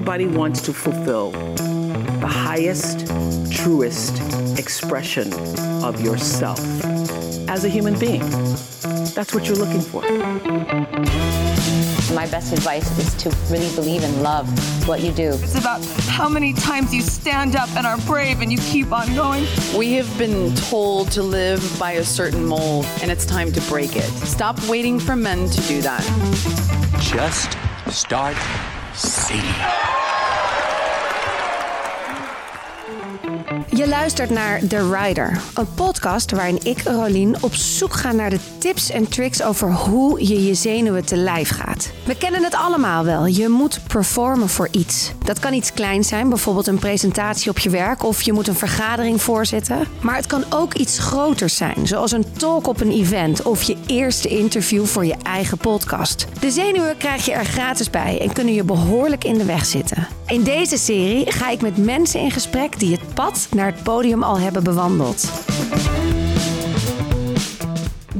[0.00, 3.06] everybody wants to fulfill the highest,
[3.52, 4.18] truest
[4.58, 5.30] expression
[5.84, 6.58] of yourself
[7.50, 8.22] as a human being.
[9.12, 10.00] That's what you're looking for.
[12.14, 14.48] My best advice is to really believe and love
[14.88, 15.32] what you do.
[15.34, 19.14] It's about how many times you stand up and are brave and you keep on
[19.14, 19.46] going.
[19.76, 23.96] We have been told to live by a certain mold, and it's time to break
[23.96, 24.08] it.
[24.24, 26.02] Stop waiting for men to do that.
[27.00, 27.58] Just
[27.94, 28.36] start
[29.32, 29.99] इसीलिए
[33.80, 38.38] Je luistert naar The Rider, een podcast waarin ik, Rolien, op zoek ga naar de
[38.58, 41.90] tips en tricks over hoe je je zenuwen te lijf gaat.
[42.04, 43.26] We kennen het allemaal wel.
[43.26, 45.12] Je moet performen voor iets.
[45.24, 48.54] Dat kan iets kleins zijn, bijvoorbeeld een presentatie op je werk of je moet een
[48.54, 49.84] vergadering voorzitten.
[50.00, 53.76] Maar het kan ook iets groters zijn, zoals een talk op een event of je
[53.86, 56.26] eerste interview voor je eigen podcast.
[56.40, 60.06] De zenuwen krijg je er gratis bij en kunnen je behoorlijk in de weg zitten.
[60.26, 64.22] In deze serie ga ik met mensen in gesprek die het pad naar het podium
[64.22, 65.28] al hebben bewandeld.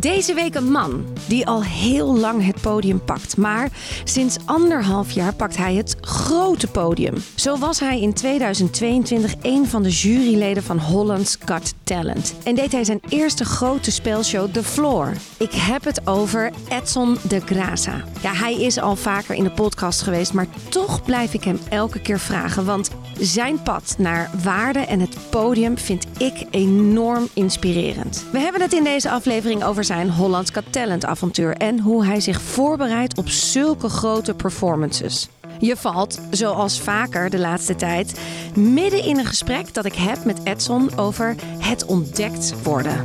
[0.00, 3.36] Deze week een man die al heel lang het podium pakt.
[3.36, 3.68] Maar
[4.04, 7.14] sinds anderhalf jaar pakt hij het grote podium.
[7.34, 12.34] Zo was hij in 2022 een van de juryleden van Holland's Got Talent.
[12.44, 15.12] En deed hij zijn eerste grote spelshow The Floor.
[15.38, 18.20] Ik heb het over Edson de Graça.
[18.22, 22.00] Ja, hij is al vaker in de podcast geweest, maar toch blijf ik hem elke
[22.00, 22.64] keer vragen.
[22.64, 22.90] Want
[23.20, 28.24] zijn pad naar waarde en het podium vind ik enorm inspirerend.
[28.32, 32.20] We hebben het in deze aflevering over zijn Holland's Got Talent avontuur en hoe hij
[32.20, 35.28] zich voorbereidt op zulke grote performances.
[35.58, 38.20] Je valt, zoals vaker de laatste tijd,
[38.54, 43.04] midden in een gesprek dat ik heb met Edson over het ontdekt worden.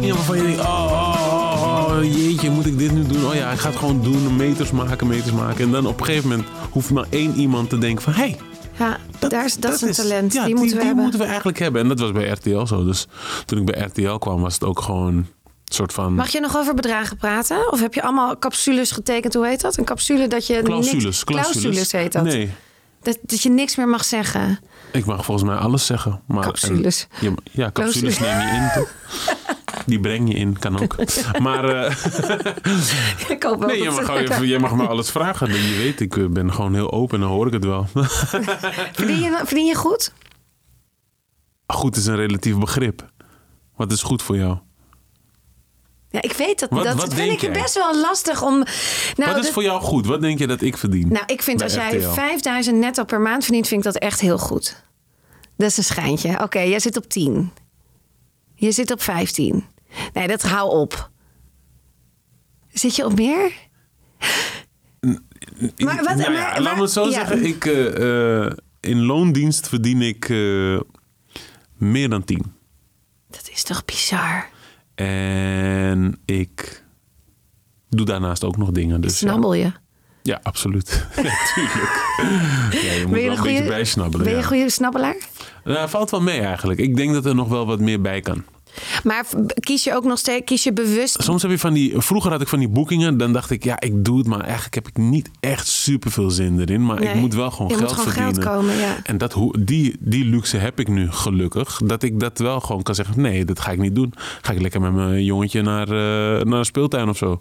[0.00, 0.87] Je denkt, oh,
[1.98, 3.26] oh, jeetje, moet ik dit nu doen?
[3.26, 5.64] Oh ja, ik ga het gewoon doen, meters maken, meters maken.
[5.64, 8.38] En dan op een gegeven moment hoeft maar één iemand te denken van, hé, hey,
[8.78, 10.32] Ja, daar is, dat, is een talent.
[10.32, 11.02] ja, die moeten we hebben.
[11.02, 11.82] moeten we eigenlijk hebben.
[11.82, 12.84] En dat was bij RTL zo.
[12.84, 13.06] Dus
[13.44, 15.26] toen ik bij RTL kwam, was het ook gewoon een
[15.64, 16.14] soort van...
[16.14, 17.72] Mag je nog over bedragen praten?
[17.72, 19.34] Of heb je allemaal capsules getekend?
[19.34, 19.76] Hoe heet dat?
[19.78, 21.24] Een capsule dat je Clausules, niks...
[21.24, 21.60] clausules.
[21.60, 22.22] Clausules heet dat.
[22.22, 22.50] Nee,
[23.02, 23.18] dat.
[23.22, 24.60] Dat je niks meer mag zeggen.
[24.92, 26.20] ik mag volgens mij alles zeggen.
[26.26, 27.06] Maar, Capsules.
[27.20, 28.92] en- ja, ja, capsules neem je in, toch?
[29.88, 30.94] Die breng je in, kan ook.
[31.38, 31.96] Maar eh,
[33.34, 35.52] Ik hoop wel nee, je dat mag, je mag me alles vragen.
[35.52, 37.86] Je weet, ik eh, ben gewoon heel open en dan hoor ik het wel.
[38.98, 40.12] verdien, je, verdien je goed?
[41.66, 43.10] Goed is een relatief begrip.
[43.76, 44.58] Wat is goed voor jou?
[46.10, 46.70] Ja, ik weet dat.
[46.70, 47.52] Wat- dat wat vind ik jij?
[47.52, 48.52] best wel lastig om...
[48.54, 48.66] Nou,
[49.16, 50.06] Wat is dat- voor jou goed?
[50.06, 51.08] Wat denk je dat ik verdien?
[51.08, 52.10] nou ik vind als jij RTL?
[52.10, 54.82] 5000 netto per maand verdient, vind ik dat echt heel goed.
[55.56, 56.42] Dat is een schijntje.
[56.42, 57.52] Oké, jij zit op 10.
[58.54, 59.64] Je zit op 15.
[60.12, 61.10] Nee, dat hou op.
[62.72, 63.52] Zit je op meer?
[65.76, 67.10] Maar wat- Nou ja, maar- laat me het zo ja.
[67.12, 67.44] zeggen.
[67.44, 70.80] Ik, eh, eh, in loondienst verdien ik eh,
[71.76, 72.52] meer dan 10.
[73.30, 74.48] Dat is toch bizar?
[74.94, 76.84] En ik
[77.88, 79.00] doe daarnaast ook nog dingen.
[79.00, 79.18] Dus.
[79.18, 79.72] Snabbel je?
[80.22, 81.06] Ja, absoluut.
[81.16, 82.06] Natuurlijk.
[82.70, 84.24] Ja, je moet Ben je wel een een beetje bijsnabbelen.
[84.26, 84.44] Ben je ja.
[84.44, 85.16] een goede snabbelaar?
[85.64, 86.80] Nou, valt wel mee eigenlijk.
[86.80, 88.44] Ik denk dat er nog wel wat meer bij kan.
[89.04, 89.24] Maar
[89.60, 91.92] kies je ook nog steeds, kies je bewust Soms heb je van die.
[92.00, 93.16] Vroeger had ik van die boekingen.
[93.16, 96.30] Dan dacht ik, ja, ik doe het, maar eigenlijk heb ik niet echt super veel
[96.30, 96.84] zin erin.
[96.86, 98.52] Maar ik moet wel gewoon je moet geld gewoon geld verdienen.
[98.52, 98.96] komen, ja.
[99.02, 101.80] En dat, hoe- die, die luxe heb ik nu gelukkig.
[101.84, 103.20] Dat ik dat wel gewoon kan zeggen.
[103.20, 104.14] Nee, dat ga ik niet doen.
[104.42, 107.40] Ga ik lekker met mijn jongetje naar, eh, naar een speeltuin of zo.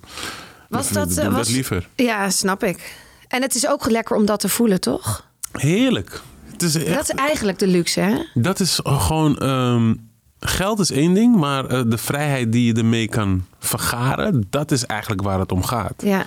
[0.69, 1.88] Was dat, dat, was- dat liever.
[1.96, 2.96] Ja, snap ik.
[3.28, 5.25] En het is ook lekker om dat te voelen, toch?
[5.52, 6.22] Heerlijk.
[6.52, 8.16] Het is echt, Dat is eigenlijk de luxe, hè?
[8.34, 9.38] Dat is gewoon.
[9.38, 9.94] ehm,
[10.40, 14.86] geld is één ding, maar eh, de vrijheid die je ermee kan vergaren, dat is
[14.86, 15.94] eigenlijk waar het om gaat.
[15.98, 16.25] Ja.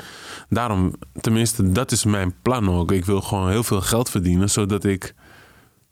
[0.48, 2.92] Daarom, tenminste, dat is mijn plan ook.
[2.92, 5.14] Ik wil gewoon heel veel geld verdienen, zodat ik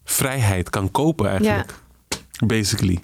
[0.03, 1.73] vrijheid kan kopen eigenlijk.
[2.45, 2.99] Basically.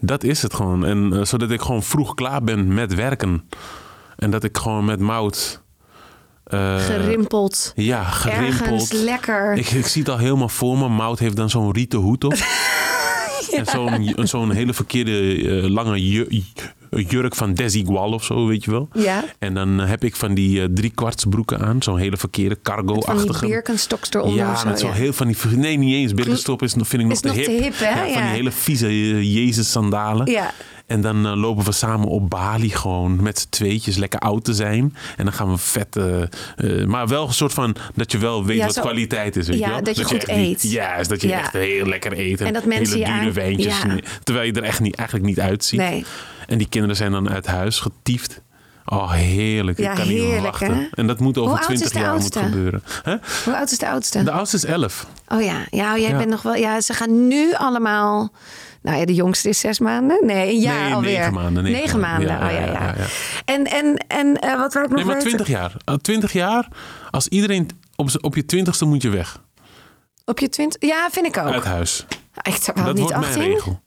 [0.00, 0.84] Dat is het gewoon.
[0.84, 3.48] En eh, zodat ik gewoon vroeg klaar ben met werken.
[4.16, 5.62] En dat ik gewoon met mout.
[6.44, 7.72] eh, Gerimpeld.
[7.76, 8.70] Ja, gerimpeld.
[8.70, 9.52] Ergens lekker.
[9.54, 10.88] Ik, ik zie het al helemaal voor me.
[10.88, 12.34] Mout heeft dan zo'n rieten hoed op.
[13.52, 16.42] En zo'n zo'n hele verkeerde eh, lange ju-
[17.08, 18.88] jurk van Desigual of zo, weet je wel.
[18.94, 19.24] Ja.
[19.38, 20.90] En dan heb ik van die eh drie
[21.24, 21.82] broeken aan.
[21.82, 23.46] Zo'n hele verkeerde Van die cargo-achtige.
[23.46, 24.68] Birkenstocks eronder Ja, zo.
[24.68, 24.92] met zo ja.
[24.92, 25.36] heel van die...
[25.56, 26.14] Nee, niet eens.
[26.14, 27.44] Birkenstop is, vind ik nog Is te nog hip.
[27.44, 28.04] te hip, hè?
[28.04, 30.30] Ja, van die hele vieze eh, Jezus-sandalen.
[30.30, 30.52] Ja.
[30.86, 34.54] En dan eh, lopen we samen op Bali gewoon met z'n tweetjes lekker oud te
[34.54, 34.96] zijn.
[35.16, 35.96] En dan gaan we vet...
[35.96, 39.36] eh, eh, maar wel een soort van dat je wel weet Ja, wat zo- kwaliteit
[39.36, 39.46] is.
[39.48, 39.82] Weet Ja, je wel?
[39.82, 40.62] dat je goed niet- eet.
[40.62, 41.38] Juist, dat je Ja.
[41.38, 42.40] echt heel lekker eet.
[42.40, 43.82] En dat mensen hele je dure wijntjes.
[43.82, 43.96] ja.
[44.22, 45.78] Terwijl je er echt niet, eigenlijk niet uitziet.
[45.80, 46.04] Nee.
[46.46, 48.40] En die kinderen zijn dan uit huis getiefd.
[48.88, 49.78] Oh, heerlijk.
[49.78, 50.74] Ja, ik kan niet heerlijk, wachten.
[50.74, 50.86] hè?
[50.94, 52.82] En dat moet over Hoe oud is 20 de jaar moet gebeuren.
[53.44, 54.22] Hoe oud is de oudste?
[54.22, 55.06] De oudste is 11.
[55.28, 56.16] Oh ja, ja jij Ja.
[56.16, 56.54] bent nog wel.
[56.54, 58.32] Ja, ze gaan nu allemaal.
[58.86, 60.26] Nou ja, de jongste is zes maanden.
[60.26, 61.18] Nee, een jaar Nee, alweer.
[61.18, 62.28] negen maanden, negen maanden.
[62.28, 62.46] maanden.
[62.48, 62.72] Oh ja, Ja, ja.
[62.72, 63.04] ja, ja, ja.
[63.44, 65.28] En, en, en eh, wat wil ik nog Nee, maar weten?
[65.28, 65.72] 20 jaar.
[65.84, 66.68] Eh, 20 jaar,
[67.10, 69.40] als iedereen op, op je 20ste moet je weg.
[70.24, 70.90] Op je twintig?
[70.90, 71.52] Ja, vind ik ook.
[71.52, 72.06] Uit huis.
[72.42, 73.38] Echt, dat niet wordt 18?
[73.38, 73.80] mijn regel.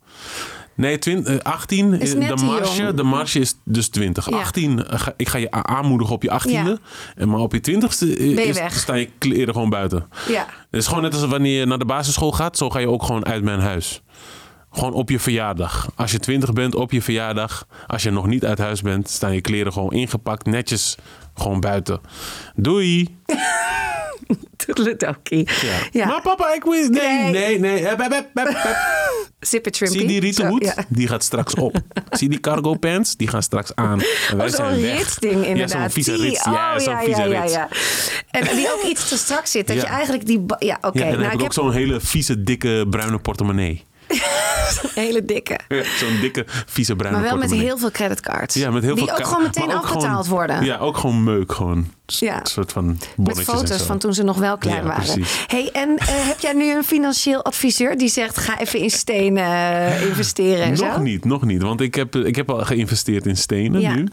[0.75, 4.30] Nee, twin- eh, 18, Is eh, de marge, de marge is dus 20.
[4.30, 4.38] Ja.
[4.38, 6.78] 18, eh, ga- ik ga je aanmoedigen op je 18e.
[7.16, 8.74] En maar op je 20ste Ben je is, weg.
[8.75, 10.07] staan je kleren gewoon buiten.
[10.28, 10.45] Ja.
[10.72, 12.57] Het is gewoon net als wanneer je naar de basisschool gaat.
[12.57, 14.02] Zo ga je ook gewoon uit mijn huis.
[14.71, 15.89] Gewoon op je verjaardag.
[15.95, 17.68] Als je 20 bent, op je verjaardag.
[17.88, 20.45] Als je nog niet uit huis bent, staan je kleren gewoon ingepakt.
[20.45, 20.95] Netjes
[21.33, 22.01] gewoon buiten.
[22.56, 23.18] Doei.
[24.57, 25.48] Toedeledokie.
[25.62, 25.77] Ja.
[25.92, 26.06] Ja.
[26.07, 26.89] Maar papa, ik wil...
[26.89, 27.60] Nee, Nee.
[27.60, 27.88] nee.
[29.39, 30.63] Zie die rieten Zo, hoed?
[30.63, 30.74] ja.
[30.89, 31.80] Die gaat straks op.
[32.10, 33.16] Zie die cargo pants?
[33.16, 34.01] Die gaan straks aan.
[34.30, 34.98] En wij Oh, zo'n zijn weg.
[34.98, 35.71] ritsding inderdaad.
[35.77, 36.44] Ja, zo'n vieze rits.
[36.44, 37.54] Ja, oh, zo'n ja, vieze ja, ja, rits.
[37.54, 37.68] ja.
[38.31, 39.68] En die ook iets te strak zit.
[39.68, 39.81] Dat Ja.
[39.81, 40.45] je eigenlijk die...
[40.60, 40.98] Ja, oké.
[41.00, 43.83] Ja, en dan nou, heb ik ik ook zo'n hele vieze, dikke, bruine portemonnee.
[44.95, 45.60] Hele dikke.
[45.68, 48.56] Ja, zo'n dikke, vieze, bruine Maar wel met heel veel creditcards.
[48.56, 50.63] Ja, met heel die veel ook gewoon meteen afbetaald gewoon- worden.
[50.66, 51.51] Ja, ook gewoon meuk.
[51.51, 52.39] Gewoon Ja.
[52.39, 55.04] een soort van Met foto's van toen ze nog wel klein Ja, waren.
[55.04, 55.44] precies.
[55.48, 59.44] Hey, en eh, heb jij nu een financieel adviseur die zegt: ga even in stenen
[59.44, 61.00] eh, investeren en Nog zo?
[61.01, 61.62] niet, nog niet.
[61.62, 63.94] Want ik heb, ik heb al geïnvesteerd in stenen Ja.
[63.95, 64.07] nu.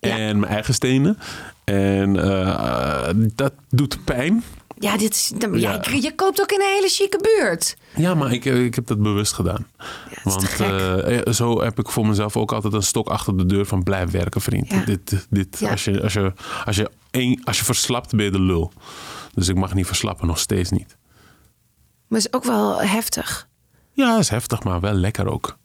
[0.00, 0.16] Ja.
[0.18, 1.18] En mijn eigen stenen.
[1.64, 4.44] En eh, dat doet pijn.
[4.78, 5.80] Ja, dit is, dan- ja, Ja.
[5.90, 7.76] je- je koopt ook in een hele chique buurt.
[7.96, 9.66] Ja, maar ik, ik heb dat bewust gedaan.
[10.24, 13.66] Want eh, eh, zo heb ik voor mezelf ook altijd een stok achter de deur
[13.66, 14.70] van blijf werken, vriend.
[14.70, 14.84] Ja.
[14.84, 16.32] Dit, dit, als, je, als, je,
[16.64, 18.72] als, je één, als je verslapt, ben je de lul.
[19.34, 20.96] Dus ik mag niet verslappen, nog steeds niet.
[22.08, 23.48] Maar is ook wel heftig.
[23.92, 25.56] Ja, is heftig, maar wel lekker ook.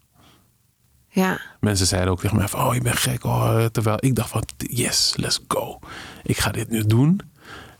[1.09, 1.39] Ja.
[1.59, 3.23] Mensen zeiden ook tegen mij van, oh, je bent gek.
[3.23, 5.79] Oh, terwijl ik dacht van, yes, let's go.
[6.23, 7.21] Ik ga dit nu doen.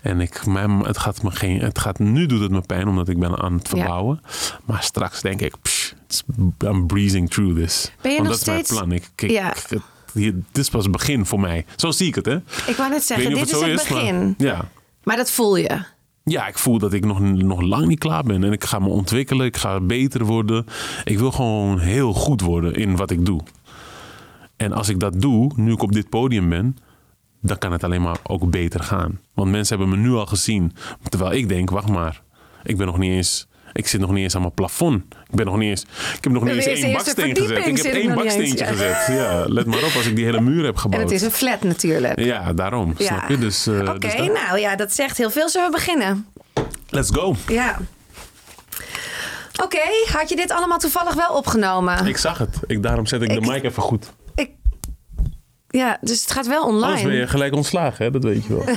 [0.01, 3.07] En ik, mijn, het gaat me geen, het gaat, nu doet het me pijn omdat
[3.09, 4.21] ik ben aan het verbouwen.
[4.65, 5.91] Maar straks denk ik, psh,
[6.65, 7.91] I'm breezing through this.
[8.01, 8.91] Ben je Want nog dat is mijn steeds- plan.
[8.91, 9.53] Ik, ik, Ja.
[9.69, 9.81] ik-
[10.51, 11.65] dit is pas het begin voor mij.
[11.75, 12.35] Zo zie ik het, hè?
[12.67, 14.33] Ik wou net zeggen, dit is het zo maar- begin.
[14.37, 14.69] ja.
[15.03, 15.83] Maar dat voel je.
[16.23, 18.43] Ja, ik voel dat ik nog, nog lang niet klaar ben.
[18.43, 19.45] En ik ga me ontwikkelen.
[19.45, 20.65] Ik ga beter worden.
[21.03, 23.41] Ik wil gewoon heel goed worden in wat ik doe.
[24.57, 26.77] En als ik dat doe, nu ik op dit podium ben,
[27.41, 29.19] dan kan het alleen maar ook beter gaan.
[29.33, 30.73] Want mensen hebben me nu al gezien.
[31.09, 32.21] Terwijl ik denk, wacht maar.
[32.63, 33.49] Ik ben nog niet eens...
[33.73, 35.03] Ik zit nog niet eens aan mijn plafond.
[35.29, 35.81] Ik ben nog niet eens...
[36.17, 37.65] Ik heb nog niet eens één baksteen gezet.
[37.65, 38.71] Ik heb één eens, baksteentje ja.
[38.71, 39.07] gezet.
[39.17, 41.01] Ja, let maar op als ik die hele muur heb gebouwd.
[41.01, 42.19] En het is een flat natuurlijk.
[42.19, 42.93] Ja, daarom.
[42.97, 43.05] Ja.
[43.05, 43.37] Snap je?
[43.37, 45.49] Dus, eh, Oké, dus nou ja, dat zegt heel veel.
[45.49, 46.27] Zullen we beginnen?
[46.89, 47.35] Let's go.
[47.47, 47.77] Ja.
[49.63, 52.05] Oké, had je dit allemaal toevallig wel opgenomen?
[52.07, 52.59] Ik zag het.
[52.67, 54.11] Ik, daarom zet ik, Ik- de mic even goed.
[55.71, 57.19] Ja, dus het gaat wel Anders ben online.
[57.19, 58.11] je gelijk ontslagen, hè?
[58.11, 58.75] dat weet je wel.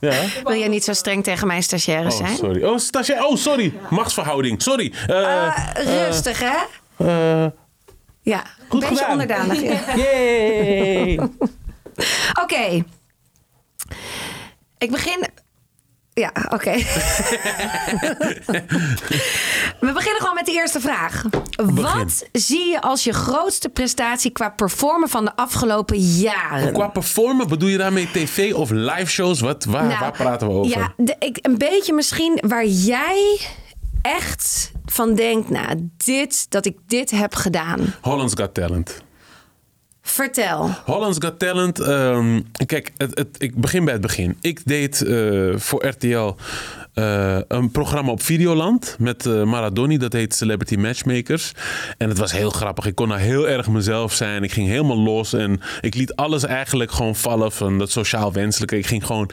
[0.10, 0.22] ja?
[0.44, 2.36] Wil jij niet zo streng tegen mijn stagiaires Oh, zijn?
[2.36, 2.64] sorry.
[2.64, 3.24] Oh, stagiair.
[3.24, 3.72] Oh, sorry.
[3.90, 4.62] Machtsverhouding.
[4.62, 4.92] Sorry.
[5.06, 6.54] Ah, rustig, hè?
[6.96, 7.50] eh,
[8.22, 9.10] Ja, goed een beetje gedaan.
[9.10, 9.60] onderdanig.
[10.04, 11.18] yay.
[12.42, 12.84] Oké.
[14.78, 15.26] Ik begin.
[16.14, 16.70] Ja, oké.
[19.80, 21.24] We beginnen gewoon met de eerste vraag.
[21.56, 26.72] Wat zie je als je grootste prestatie qua performen van de afgelopen jaren?
[26.72, 29.40] Qua performen bedoel je daarmee tv of live shows?
[29.40, 30.78] Wat, waar, Nou, waar praten we over?
[30.78, 33.40] Ja, de, ik, een beetje misschien waar jij
[34.02, 37.94] echt van denkt, nou, dit, dat ik dit heb gedaan.
[38.00, 39.03] Holland's Got Talent.
[40.06, 40.70] Vertel.
[40.84, 41.80] Holland's Got Talent.
[41.80, 44.36] ehm, kijk, het, het, ik begin bij het begin.
[44.40, 46.34] Ik deed eh, voor RTL
[46.94, 49.98] eh, een programma op Videoland met eh, Maradoni.
[49.98, 51.52] Dat heet Celebrity Matchmakers.
[51.98, 52.86] En het was heel grappig.
[52.86, 54.42] Ik kon daar heel erg mezelf zijn.
[54.42, 55.32] Ik ging helemaal los.
[55.32, 58.78] En ik liet alles eigenlijk gewoon vallen van dat sociaal wenselijke.
[58.78, 59.30] Ik ging gewoon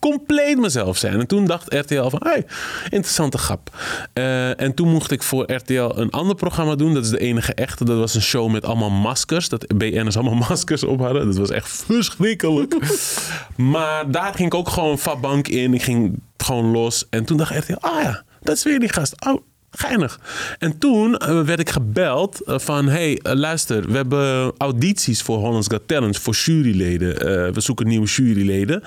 [0.00, 1.20] compleet mezelf zijn.
[1.20, 2.46] En toen dacht RTL van, hey,
[2.84, 3.70] interessante grap.
[4.12, 6.94] Eh, en toen mocht ik voor RTL een ander programma doen.
[6.94, 7.84] Dat is de enige echte.
[7.84, 9.48] Dat was een show met allemaal maskers.
[9.48, 11.26] Dat BN'ers allemaal maskers op hadden.
[11.26, 12.76] Dat was echt verschrikkelijk.
[13.56, 15.74] maar daar ging ik ook gewoon bank in.
[15.74, 17.06] Ik ging gewoon los.
[17.10, 19.26] En toen dacht RTL, ah ja, dat is weer die gast.
[19.26, 20.20] Oh, Geinig.
[20.58, 22.88] En toen eh, werd ik gebeld eh, van...
[22.88, 26.18] hey, luister, we hebben audities voor Holland's Got Talent...
[26.18, 27.14] voor juryleden.
[27.54, 28.82] We zoeken nieuwe juryleden.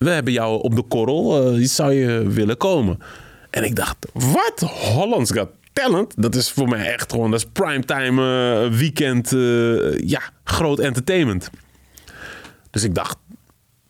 [0.00, 1.52] We hebben jou op de korrel.
[1.54, 2.98] eh, zou je willen komen?
[3.50, 4.70] En ik dacht, wat?
[4.70, 6.14] Holland's Got Talent?
[6.16, 7.30] Dat is voor mij echt gewoon...
[7.30, 9.32] dat is primetime eh, weekend...
[9.32, 11.50] eh, ja, groot entertainment.
[12.70, 13.16] Dus ik dacht,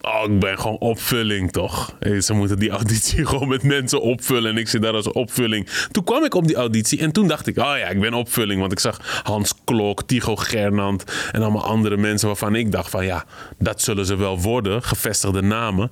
[0.03, 1.97] Oh, ik ben gewoon opvulling, toch?
[2.21, 4.51] Ze moeten die auditie gewoon met mensen opvullen.
[4.51, 5.69] En ik zit daar als opvulling.
[5.91, 7.59] Toen kwam ik op die auditie en toen dacht ik...
[7.59, 8.61] Oh ja, ik ben opvulling.
[8.61, 11.05] Want ik zag Hans Klok, Tycho Gernand...
[11.33, 13.05] en allemaal andere mensen waarvan ik dacht van...
[13.05, 13.25] Ja,
[13.59, 14.83] dat zullen ze wel worden.
[14.83, 15.91] Gevestigde namen.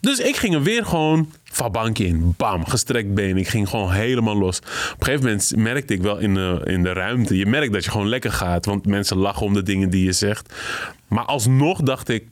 [0.00, 2.34] Dus ik ging er weer gewoon van bankje in.
[2.36, 3.36] Bam, gestrekt been.
[3.36, 4.58] Ik ging gewoon helemaal los.
[4.58, 4.64] Op
[4.98, 7.36] een gegeven moment merkte ik wel in de, in de ruimte...
[7.36, 8.64] Je merkt dat je gewoon lekker gaat.
[8.64, 10.54] Want mensen lachen om de dingen die je zegt.
[11.08, 12.24] Maar alsnog dacht ik...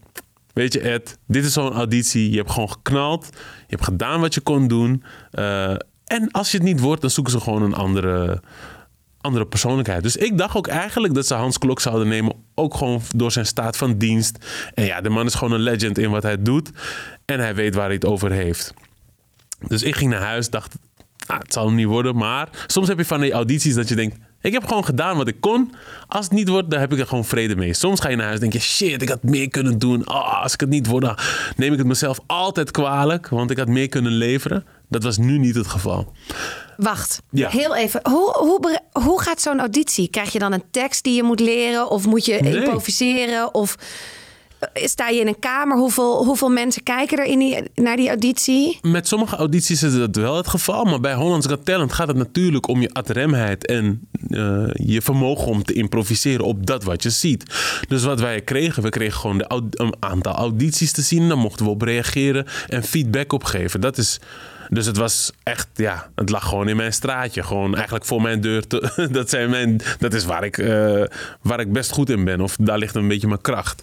[0.59, 2.31] Weet je, Ed, dit is zo'n auditie.
[2.31, 3.29] Je hebt gewoon geknald.
[3.33, 5.03] Je hebt gedaan wat je kon doen.
[5.31, 5.71] Eh,
[6.05, 8.43] en als je het niet wordt, dan zoeken ze gewoon een andere,
[9.21, 10.03] andere persoonlijkheid.
[10.03, 12.35] Dus ik dacht ook eigenlijk dat ze Hans Klok zouden nemen.
[12.55, 14.39] Ook gewoon door zijn staat van dienst.
[14.75, 16.71] En ja, de man is gewoon een legend in wat hij doet.
[17.25, 18.75] En hij weet waar hij het over heeft.
[19.69, 20.75] Dus ik ging naar huis, dacht,
[21.27, 22.17] ah, het zal hem niet worden.
[22.17, 24.17] Maar soms heb je van die audities dat je denkt...
[24.49, 25.73] Ik heb gewoon gedaan wat ik kon.
[26.09, 27.75] Als het niet wordt, dan heb ik er gewoon vrede mee.
[27.75, 28.59] Soms ga je naar huis en denk je...
[28.69, 30.09] Shit, ik had meer kunnen doen.
[30.09, 31.19] Oh, als ik het niet word, dan
[31.57, 33.29] neem ik het mezelf altijd kwalijk.
[33.29, 34.65] Want ik had meer kunnen leveren.
[34.89, 36.13] Dat was nu niet het geval.
[36.77, 37.49] Wacht, Ja.
[37.49, 38.01] heel even.
[38.03, 40.09] Hoe, hoe, hoe gaat zo'n auditie?
[40.09, 41.91] Krijg je dan een tekst die je moet leren?
[41.91, 42.57] Of moet je Nee.
[42.57, 43.55] improviseren?
[43.55, 43.77] Of
[44.75, 45.77] sta je in een kamer?
[45.77, 48.79] Hoeveel, hoeveel mensen kijken er in die, naar die auditie?
[48.83, 50.85] Met sommige audities is dat wel het geval.
[50.85, 53.67] Maar bij Hollands Got Talent gaat het natuurlijk om je adremheid.
[53.67, 57.45] En eh, je vermogen om te improviseren op dat wat je ziet.
[57.89, 61.29] Dus wat wij kregen, we kregen gewoon een aantal audities te zien.
[61.29, 63.81] Daar mochten we op reageren en feedback op geven.
[63.81, 64.21] Dat is...
[64.71, 67.43] Dus het was echt, ja, het lag gewoon in mijn straatje.
[67.43, 68.67] Gewoon eigenlijk voor mijn deur.
[68.67, 71.03] Te, dat, zijn mijn, dat is waar ik, eh,
[71.43, 72.41] waar ik best goed in ben.
[72.41, 73.83] Of daar ligt een beetje mijn kracht.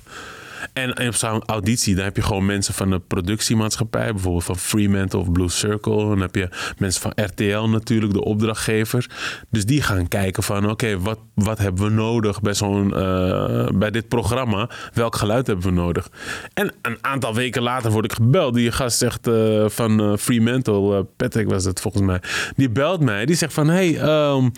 [0.73, 5.19] En op zo'n auditie, dan heb je gewoon mensen van de productiemaatschappij, bijvoorbeeld van Fremantle
[5.19, 5.95] of Blue Circle.
[5.95, 9.07] Dan heb je mensen van RTL natuurlijk, de opdrachtgevers.
[9.49, 13.91] Dus die gaan kijken van, oké, wat, wat hebben we nodig bij, zo'n, eh, bij
[13.91, 14.69] dit programma?
[14.93, 16.09] Welk geluid hebben we nodig?
[16.53, 18.53] En een aantal weken later word ik gebeld.
[18.53, 22.21] Die gast zegt eh, van eh, Fremantle, Patrick was het volgens mij.
[22.55, 24.49] Die belt mij, die zegt van, hey, ehm,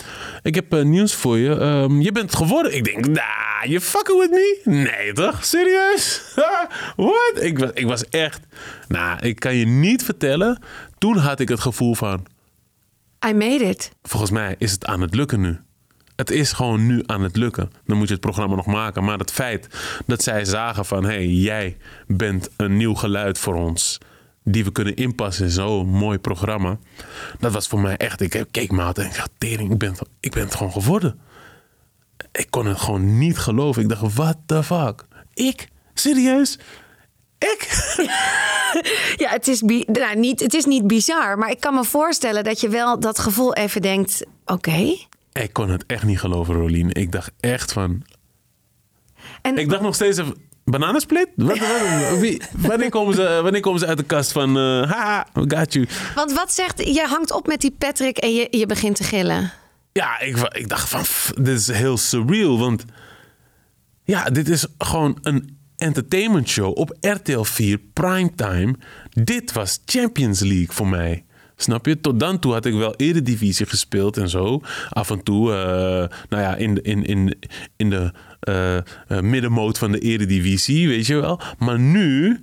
[0.42, 1.56] ik heb nieuws voor je.
[1.56, 2.76] Ehm, je bent geworden.
[2.76, 4.62] Ik denk, nah, you fucking with me?
[4.64, 5.46] Nee toch?
[5.46, 5.97] Serieus?
[6.96, 7.34] What?
[7.42, 8.39] Ik was, ik was echt...
[8.88, 10.62] Nou, ik kan je niet vertellen.
[10.98, 12.25] Toen had ik het gevoel van...
[13.27, 13.92] I made it.
[14.04, 15.60] Volgens mij is het aan het lukken nu.
[16.16, 17.72] Het is gewoon nu aan het lukken.
[17.86, 19.04] Dan moet je het programma nog maken.
[19.04, 19.68] Maar het feit
[20.06, 21.04] dat zij zagen van...
[21.04, 21.77] hé, hey, jij
[22.08, 23.98] bent een nieuw geluid voor ons...
[24.44, 26.77] die we kunnen inpassen in zo'n mooi programma.
[27.39, 28.22] Dat was voor mij echt...
[28.22, 29.32] Ik keek me altijd en ik dacht...
[29.38, 31.20] Tering, ik ben, ik ben het gewoon geworden.
[32.32, 33.82] Ik kon het gewoon niet geloven.
[33.82, 35.06] Ik dacht, what the fuck?
[35.34, 35.68] Ik?
[36.00, 36.60] Serieus?
[37.38, 37.68] Ik?
[39.16, 41.38] Ja, het is, nou, niet, het is niet bizar.
[41.38, 44.25] Maar ik kan me voorstellen dat je wel dat gevoel even denkt...
[44.46, 44.96] Oké.
[45.34, 46.92] Ik kon het echt niet geloven, Rolien.
[46.94, 48.04] Ik dacht echt van...
[49.42, 50.36] En Ik dacht nog steeds even...
[50.66, 51.27] Bananensplit?
[51.36, 54.58] Wat, wat- wie- wanneer, komen ze, wanneer komen ze uit de kast van...
[54.58, 55.88] eh haha, we got you.
[56.16, 56.84] Want wat zegt...
[56.94, 59.51] Je hangt op met die Patrick en je, je begint te gillen.
[59.92, 61.01] Ja, ik, ik dacht van...
[61.01, 62.86] pff, dit is heel surreal, want...
[64.04, 68.75] Ja, dit is gewoon een entertainment show op RTL 4 primetime.
[69.24, 71.24] Dit was Champions League voor mij.
[71.55, 72.01] Snap je?
[72.01, 74.62] Tot dan toe had ik wel eredivisie gespeeld en zo.
[74.89, 75.57] Af en toe, eh,
[76.29, 77.38] nou ja, in, de- in, in,
[77.75, 81.41] in de eh, middenmoot van de eredivisie, weet je wel.
[81.57, 82.39] Maar nu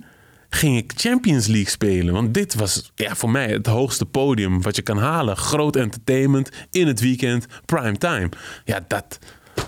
[0.49, 2.13] ging ik Champions League spelen.
[2.13, 5.37] Want dit was ja, voor mij het hoogste podium wat je kan halen.
[5.37, 8.29] Groot entertainment in het weekend, primetime.
[8.65, 9.19] Ja, dat...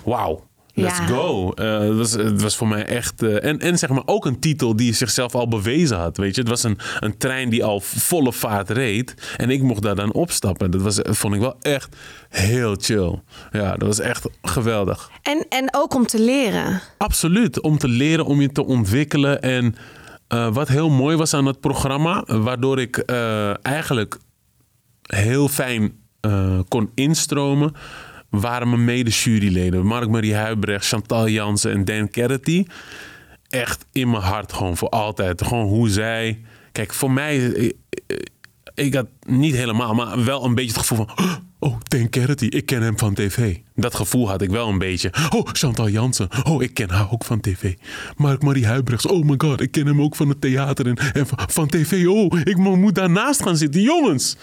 [0.04, 0.47] Wauw.
[0.80, 1.06] Let's Ja.
[1.06, 1.52] go.
[1.52, 3.22] Eh, het, was, het was voor mij echt.
[3.22, 6.16] eh, en, en zeg maar ook een titel die zichzelf al bewezen had.
[6.16, 9.14] Weet je, het was een, een trein die al volle vaart reed.
[9.36, 10.70] En ik mocht daar dan opstappen.
[10.70, 11.96] Dat was, vond ik wel echt
[12.28, 13.20] heel chill.
[13.52, 15.10] Ja, dat was echt geweldig.
[15.22, 16.80] En, en ook om te leren.
[16.98, 17.60] Absoluut.
[17.60, 19.42] Om te leren, om je te ontwikkelen.
[19.42, 19.74] En
[20.28, 22.96] eh, wat heel mooi was aan het programma, waardoor ik
[23.62, 24.18] eigenlijk
[25.06, 25.92] heel fijn
[26.68, 27.72] kon instromen,
[28.30, 29.86] waren mijn mede-juryleden.
[29.86, 32.64] Mark-Marie Huibrecht, Chantal Jansen en Dan Kerrity.
[33.48, 35.42] Echt in mijn hart gewoon voor altijd.
[35.46, 36.40] Gewoon hoe zij...
[36.72, 37.52] Kijk, voor mij...
[37.52, 37.70] eh,
[38.06, 38.16] eh,
[38.74, 41.36] Ik had niet helemaal, maar wel een beetje het gevoel van...
[41.58, 43.56] Oh, Dan Kerrity, ik ken hem van tv.
[43.80, 45.10] Dat gevoel had ik wel een beetje.
[45.34, 46.28] Oh, Chantal Jansen.
[46.44, 47.74] Oh, ik ken haar ook van tv.
[48.16, 49.06] Mark-Marie Huibrechts.
[49.06, 52.06] Oh my god, ik ken hem ook van het theater en, en van, van tv.
[52.06, 53.80] Oh, ik mo- moet daarnaast gaan zitten.
[53.80, 54.36] Jongens!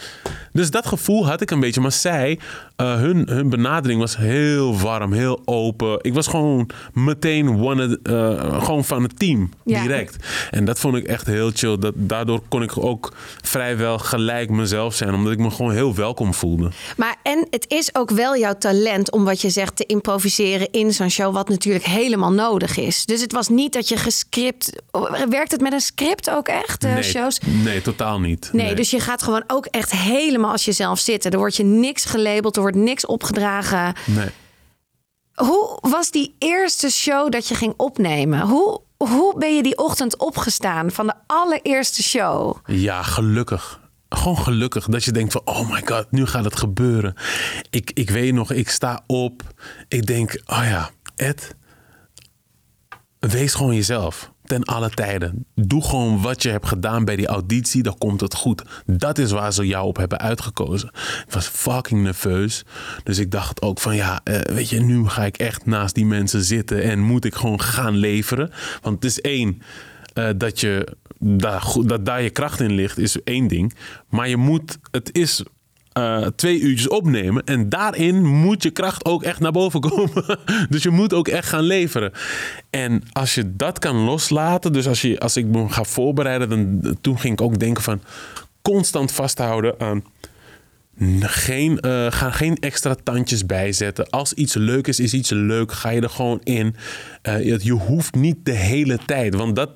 [0.53, 1.81] Dus dat gevoel had ik een beetje.
[1.81, 2.39] Maar zij,
[2.75, 5.97] eh, hun, hun benadering was heel warm, heel open.
[6.01, 9.81] Ik was gewoon meteen one, eh, gewoon van het team, Ja.
[9.81, 10.15] direct.
[10.51, 11.77] En dat vond ik echt heel chill.
[11.77, 15.13] Dat, daardoor kon ik ook vrijwel gelijk mezelf zijn.
[15.13, 16.71] Omdat ik me gewoon heel welkom voelde.
[16.97, 20.93] Maar en het is ook wel jouw talent om wat je zegt, te improviseren in
[20.93, 23.05] zo'n show, wat natuurlijk helemaal nodig is.
[23.05, 24.71] Dus het was niet dat je gescript.
[25.29, 27.39] Werkt het met een script ook echt, de nee, shows?
[27.63, 28.49] nee, totaal niet.
[28.51, 31.31] Nee, dus je gaat gewoon ook echt helemaal als jezelf zitten.
[31.31, 33.93] Er wordt je niks gelabeld, er wordt niks opgedragen.
[34.05, 34.29] Nee.
[35.33, 38.41] Hoe was die eerste show dat je ging opnemen?
[38.41, 42.55] Hoe, hoe ben je die ochtend opgestaan van de allereerste show?
[42.65, 43.79] Ja, gelukkig.
[44.15, 47.13] Gewoon gelukkig dat je denkt van, oh my god, nu gaat het gebeuren.
[47.69, 49.43] Ik, ik weet nog, ik sta op.
[49.87, 51.55] Ik denk, oh ja, Ed,
[53.19, 54.33] wees gewoon jezelf.
[54.43, 55.45] Ten alle tijden.
[55.55, 58.63] Doe gewoon wat je hebt gedaan bij die auditie, dan komt het goed.
[58.85, 60.89] Dat is waar ze jou op hebben uitgekozen.
[61.27, 62.63] Ik was fucking nerveus.
[63.03, 66.05] Dus ik dacht ook van ja, eh, weet je, nu ga ik echt naast die
[66.05, 68.51] mensen zitten en moet ik gewoon gaan leveren.
[68.81, 69.61] Want het is één,
[70.13, 70.95] eh, dat je
[71.61, 73.73] goed- dat daar je kracht in ligt, is één ding.
[74.09, 75.43] Maar je moet, het is
[75.93, 77.43] eh, twee uurtjes opnemen.
[77.43, 80.39] En daarin moet je kracht ook echt naar boven komen.
[80.69, 82.11] dus je moet ook echt gaan leveren.
[82.69, 86.97] En als je dat kan loslaten, dus als, je, als ik me ga voorbereiden, dan,
[87.01, 88.01] toen ging ik ook denken van
[88.61, 90.03] constant vasthouden aan
[91.19, 94.09] geen, eh, ga geen extra tandjes bijzetten.
[94.09, 95.71] Als iets leuk is, is iets leuk.
[95.71, 96.75] Ga je er gewoon in.
[97.25, 99.35] Eh, je, hoeft niet de hele tijd.
[99.35, 99.69] Want dat,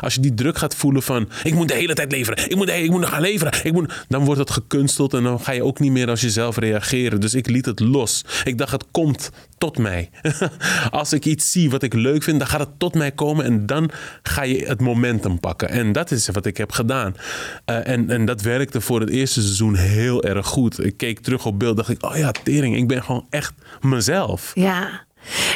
[0.00, 1.28] als je die druk gaat voelen van...
[1.42, 2.50] ik moet de hele tijd leveren.
[2.50, 3.52] Ik moet, ik moet nog gaan leveren.
[3.62, 6.56] Ik moet, dan wordt het gekunsteld en dan ga je ook niet meer als jezelf
[6.56, 7.20] reageren.
[7.20, 8.24] Dus ik liet het los.
[8.44, 10.10] Ik dacht, het komt tot mij.
[10.90, 13.44] als ik iets zie wat ik leuk vind, dan gaat het tot mij komen.
[13.44, 13.90] En dan
[14.22, 15.68] ga je het momentum pakken.
[15.68, 17.16] En dat is wat ik heb gedaan.
[17.64, 20.84] Eh, en, en dat werkte voor het eerste seizoen heel erg goed.
[20.84, 24.50] Ik keek terug op beeld, dacht ik, oh ja, tering, ik ben gewoon echt mezelf.
[24.54, 25.06] Ja.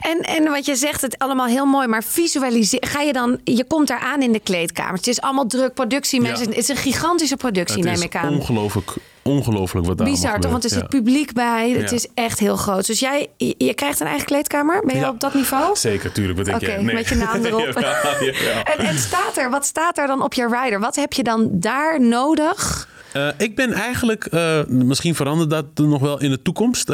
[0.01, 2.87] En, en wat je zegt, het allemaal heel mooi, maar visualiseer.
[2.87, 4.95] Ga je dan, je komt daar aan in de kleedkamer.
[4.95, 6.45] Het is allemaal druk, productie, mensen.
[6.45, 6.49] Ja.
[6.51, 8.29] Het is een gigantische productie, het neem ik aan.
[8.35, 8.91] ongelooflijk,
[9.23, 10.51] ongelooflijk wat daar Bizar toch?
[10.51, 11.71] Want er zit publiek bij.
[11.71, 11.97] Het Ja.
[11.97, 12.87] is echt heel groot.
[12.87, 14.83] Dus jij, je krijgt een eigen kleedkamer.
[14.87, 15.09] Ben je Ja.
[15.09, 15.77] op dat niveau?
[15.77, 16.37] Zeker, tuurlijk.
[16.37, 16.83] Wat denk Oké, jij?
[16.83, 16.95] Nee.
[16.95, 17.67] met je naam erop.
[17.67, 20.81] En, en staat er, wat staat er dan op je rider?
[20.81, 22.89] Wat heb je dan daar nodig?
[23.13, 26.93] Eh, ik ben eigenlijk, eh, misschien verandert dat nog wel in de toekomst.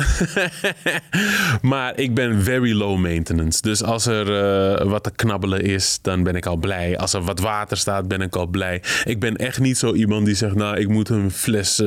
[1.63, 3.63] maar ik ben very low maintenance.
[3.63, 6.99] Dus als er eh, wat te knabbelen is, dan ben ik al blij.
[6.99, 8.83] Als er wat water staat, ben ik al blij.
[9.05, 11.83] Ik ben echt niet zo iemand die zegt, nou, ik moet een fles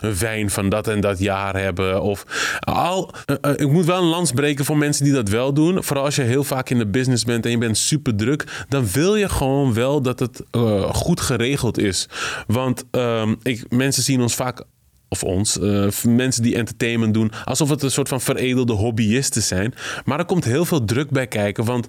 [0.00, 2.02] wijn van dat en dat jaar hebben.
[2.02, 2.24] Of
[2.60, 3.14] al,
[3.56, 5.84] ik moet wel een lans breken voor mensen die dat wel doen.
[5.84, 8.64] Vooral als je heel vaak in de business bent en je bent super druk.
[8.68, 10.42] Dan wil je gewoon wel dat het
[10.92, 12.08] goed geregeld is.
[12.46, 13.34] Want ehm,
[13.68, 14.64] mensen zien ons vaak
[15.08, 19.74] of ons, eh, mensen die entertainment doen, alsof het een soort van veredelde hobbyisten zijn.
[20.04, 21.88] Maar er komt heel veel druk bij kijken, want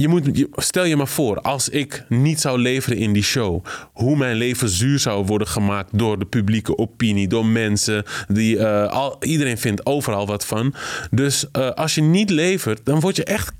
[0.00, 4.16] je moet, stel je maar voor, als ik niet zou leveren in die show, hoe
[4.16, 9.16] mijn leven zuur zou worden gemaakt door de publieke opinie, door mensen die eh, al,
[9.20, 10.74] iedereen vindt overal wat van.
[11.10, 13.52] Dus eh, als je niet levert, dan word je echt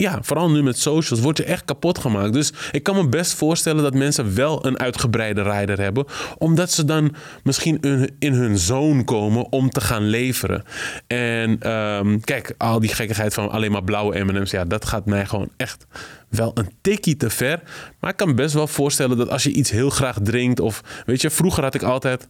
[0.00, 2.32] ja, vooral nu met socials, word je echt kapot gemaakt.
[2.32, 6.04] Dus ik kan me best voorstellen dat mensen wel een uitgebreide rider hebben.
[6.38, 7.80] Omdat ze dan misschien
[8.18, 10.64] in, hun zone komen om te gaan leveren.
[11.06, 14.50] En ehm, kijk, al die gekkigheid van alleen maar blauwe M&M's.
[14.50, 15.86] Ja, dat gaat mij gewoon echt
[16.28, 17.62] wel een tikkie te ver.
[18.00, 20.60] Maar ik kan me best wel voorstellen dat als je iets heel graag drinkt.
[20.60, 22.28] Of weet je, vroeger had ik altijd...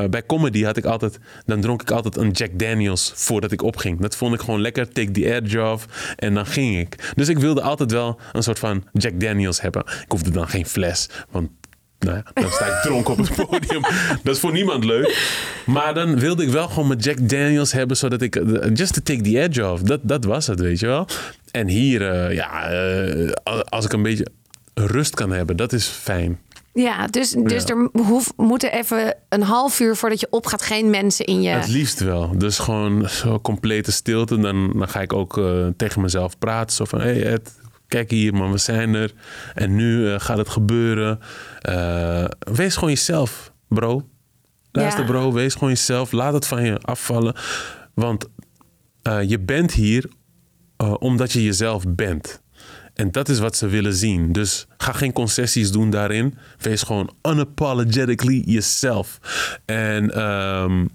[0.00, 3.62] Uh, bij comedy had ik altijd, dan dronk ik altijd een Jack Daniels voordat ik
[3.62, 4.00] opging.
[4.00, 5.86] Dat vond ik gewoon lekker, take the edge off.
[6.16, 7.12] En dan ging ik.
[7.14, 9.82] Dus ik wilde altijd wel een soort van Jack Daniels hebben.
[9.82, 11.50] Ik hoefde dan geen fles, want
[11.98, 13.82] nou ja, dan sta ik dronken op het podium.
[14.22, 15.18] Dat is voor niemand leuk.
[15.66, 19.00] Maar dan wilde ik wel gewoon mijn Jack Daniels hebben, zodat ik, uh, just to
[19.02, 19.82] take the edge off.
[19.82, 21.06] Dat, dat was het, weet je wel.
[21.50, 23.32] En hier, uh, ja, uh,
[23.64, 24.26] als ik een beetje
[24.74, 26.38] rust kan hebben, dat is fijn.
[26.72, 27.74] Ja, dus, dus ja.
[27.74, 31.48] er hoef, moeten even een half uur voordat je opgaat geen mensen in je...
[31.48, 32.38] Het liefst wel.
[32.38, 34.38] Dus gewoon zo complete stilte.
[34.38, 36.76] Dan, dan ga ik ook uh, tegen mezelf praten.
[36.76, 39.12] Zo van, hey Ed, kijk hier man, we zijn er.
[39.54, 41.18] En nu uh, gaat het gebeuren.
[41.68, 44.08] Uh, wees gewoon jezelf, bro.
[44.72, 45.10] Luister ja.
[45.10, 46.12] bro, wees gewoon jezelf.
[46.12, 47.34] Laat het van je afvallen.
[47.94, 48.28] Want
[49.26, 50.10] je bent hier
[50.98, 52.42] omdat je jezelf bent.
[53.00, 54.32] En dat is wat ze willen zien.
[54.32, 56.34] Dus ga geen concessies doen daarin.
[56.58, 59.18] Wees gewoon unapologetically jezelf.
[59.64, 60.88] En um,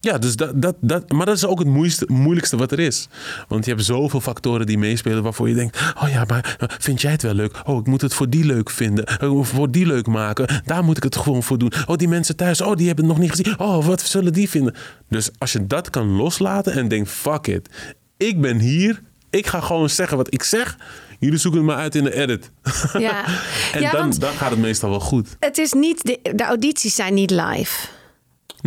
[0.00, 3.08] ja, dus dat, dat, dat, maar dat is ook het moeilijkste, wat er is.
[3.48, 7.10] Want je hebt zoveel factoren die meespelen waarvoor je denkt: oh ja, maar vind jij
[7.10, 7.60] het wel leuk?
[7.64, 9.04] Oh, ik moet het voor die leuk vinden.
[9.44, 10.62] Voor die leuk maken.
[10.64, 11.72] Daar moet ik het gewoon voor doen.
[11.86, 13.58] Oh, die mensen thuis, oh, die hebben het nog niet gezien.
[13.58, 14.74] Oh, wat zullen die vinden?
[15.08, 17.68] Dus als je dat kan loslaten en denkt: fuck it.
[18.16, 19.02] Ik ben hier.
[19.30, 20.76] Ik ga gewoon zeggen wat ik zeg.
[21.24, 22.50] Jullie zoeken het maar uit in de edit.
[22.98, 23.24] Ja.
[23.72, 25.36] en ja, dan, dan gaat het meestal wel goed.
[25.38, 27.86] Het is niet, de, de audities zijn niet live.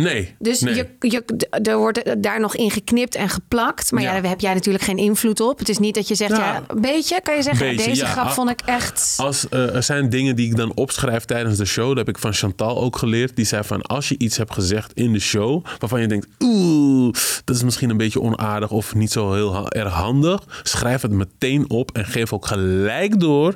[0.04, 0.34] Nee.
[0.38, 0.74] Dus nee.
[0.74, 1.22] je, je,
[1.62, 3.92] er wordt daar nog in geknipt en geplakt.
[3.92, 4.14] Maar ja.
[4.14, 4.20] Ja.
[4.20, 5.58] daar heb jij natuurlijk geen invloed op.
[5.58, 7.20] Het is niet dat je zegt, ja, een beetje.
[7.22, 8.10] Kan je zeggen, beetje, deze ja.
[8.10, 9.14] grap Ah, vond ik echt...
[9.16, 11.88] Als, eh, er zijn dingen die ik dan opschrijf tijdens de show.
[11.88, 13.36] Dat heb ik van Chantal ook geleerd.
[13.36, 15.64] Die zei van als je iets hebt gezegd in de show.
[15.78, 18.70] waarvan je denkt, oeh, dat is misschien een beetje onaardig.
[18.70, 20.42] of niet zo heel erg handig.
[20.62, 23.54] Schrijf het meteen op en geef ook gelijk door.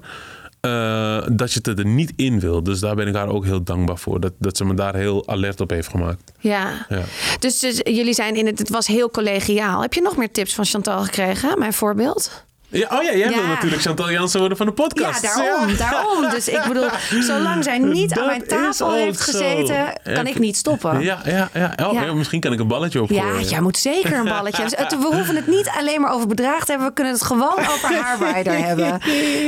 [0.62, 2.62] Eh, dat je het er niet in wil.
[2.62, 4.20] Dus daar ben ik haar ook heel dankbaar voor.
[4.20, 6.32] Dat, dat ze me daar heel alert op heeft gemaakt.
[6.38, 6.86] Ja.
[6.88, 7.02] Ja.
[7.38, 8.58] Dus, dus jullie zijn in het...
[8.58, 9.82] Het was heel collegiaal.
[9.82, 11.58] Heb je nog meer tips van Chantal gekregen?
[11.58, 12.44] Mijn voorbeeld?
[12.72, 13.28] Ja, oh ja, jij Ja.
[13.36, 15.22] wil natuurlijk Chantal Jansen worden van de Ja, podcast.
[15.22, 16.30] daarom, daarom.
[16.30, 16.88] Dus ik bedoel,
[17.20, 19.24] zolang zij niet aan mijn tafel heeft zo.
[19.32, 19.92] gezeten...
[20.14, 21.00] kan ik niet stoppen.
[21.00, 21.72] Ja, ja, ja.
[21.86, 22.02] Oh, Ja.
[22.02, 23.34] ja, misschien kan ik een balletje opgooien.
[23.40, 24.62] Ja, jij moet zeker een balletje.
[24.62, 26.88] Dus we hoeven het niet alleen maar over bedrag te hebben.
[26.88, 29.00] We kunnen het gewoon over haarwijder hebben.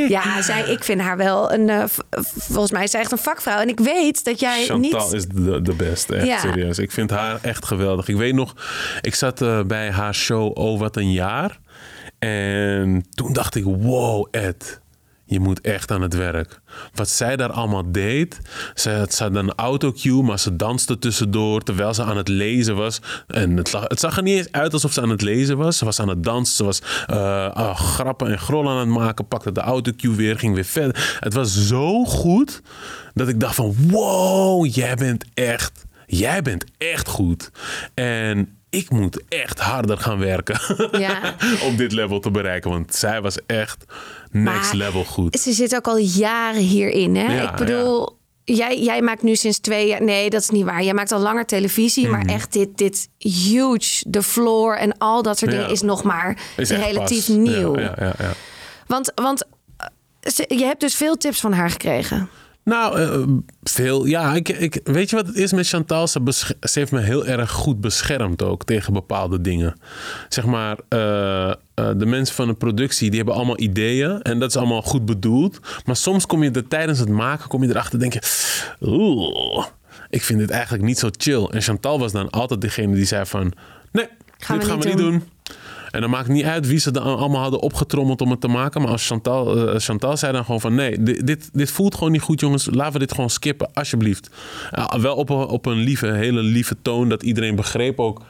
[0.08, 1.68] Ja, zij, ik vind haar wel een...
[1.70, 1.84] eh,
[2.38, 3.58] volgens mij is zij echt een vakvrouw.
[3.58, 5.12] En ik weet dat jij Chantal niet...
[5.12, 6.38] is de, de beste, echt Ja.
[6.38, 6.78] serieus.
[6.78, 8.08] Ik vind haar echt geweldig.
[8.08, 8.54] Ik weet nog,
[9.00, 11.58] ik zat eh, bij haar show Oh Wat Een Jaar.
[12.24, 14.80] En toen dacht ik, wow Ed,
[15.24, 16.60] je moet echt aan het werk.
[16.94, 18.40] Wat zij daar allemaal deed.
[18.74, 22.76] Ze had, ze had een autocue, maar ze danste tussendoor terwijl ze aan het lezen
[22.76, 23.00] was.
[23.26, 25.78] En het, zag er niet eens uit alsof ze aan het lezen was.
[25.78, 29.28] Ze was aan het dansen, ze was eh, ah, grappen en grollen aan het maken.
[29.28, 31.18] Pakte de autocue weer, ging weer verder.
[31.20, 32.62] Het was zo goed
[33.14, 37.50] dat ik dacht van wow, jij bent echt, jij bent echt goed.
[37.94, 40.60] En ik moet echt harder gaan werken
[41.06, 41.34] Ja.
[41.62, 42.70] om dit level te bereiken.
[42.70, 43.84] Want zij was echt
[44.30, 45.40] next Maar level goed.
[45.40, 47.16] Ze zit ook al jaren hierin.
[47.16, 47.34] Hè?
[47.34, 48.22] Ja, ik bedoel...
[48.46, 50.02] Jij, jij maakt nu sinds twee jaar...
[50.02, 50.82] Nee, dat is niet waar.
[50.82, 52.08] Jij maakt al langer televisie.
[52.08, 55.70] Maar echt dit, dit huge, de floor en al dat soort dingen...
[55.70, 57.36] is nog maar Is relatief pas.
[57.36, 57.78] nieuw.
[57.78, 58.32] Ja, ja, ja, ja.
[58.86, 59.42] Want, want
[59.76, 62.28] eh, je hebt dus veel tips van haar gekregen.
[62.64, 63.22] Nou, eh,
[63.62, 64.06] veel.
[64.06, 66.08] Ja, ik, ik, weet je wat het is met Chantal?
[66.08, 66.20] Ze,
[66.60, 69.74] heeft me heel erg goed beschermd ook tegen bepaalde dingen.
[70.28, 74.22] Zeg maar, eh, eh, de mensen van de productie die hebben allemaal ideeën.
[74.22, 75.58] En dat is allemaal goed bedoeld.
[75.84, 78.22] Maar soms kom je er tijdens het maken kom je erachter en denk je...
[78.80, 79.66] Oeh,
[80.10, 81.44] ik vind dit eigenlijk niet zo chill.
[81.44, 83.52] En Chantal was dan altijd degene die zei van...
[83.92, 85.10] Nee, Gaan dit we gaan we niet doen.
[85.10, 85.22] doen.
[85.94, 88.82] En dan maakt niet uit wie ze dan allemaal hadden opgetrommeld om het te maken.
[88.82, 90.74] Maar als Chantal, eh, Chantal zei dan gewoon van...
[90.74, 92.68] nee, dit, dit, voelt gewoon niet goed jongens.
[92.70, 94.30] Laten we dit gewoon skippen, alsjeblieft.
[95.00, 97.08] Wel op een, op een lieve, hele lieve toon.
[97.08, 98.22] Dat iedereen begreep ook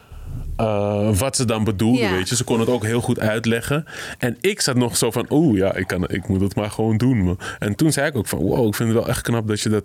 [0.57, 2.11] eh, wat ze dan bedoelde, Ja.
[2.11, 2.37] weet je.
[2.37, 3.85] Ze kon het ook heel goed uitleggen.
[4.19, 5.27] En ik zat nog zo van...
[5.31, 7.19] oeh, ja, ik, kan, ik moet het maar gewoon doen.
[7.25, 7.39] man.
[7.59, 8.39] En toen zei ik ook van...
[8.39, 9.85] wow, ik vind het wel echt knap dat je dat,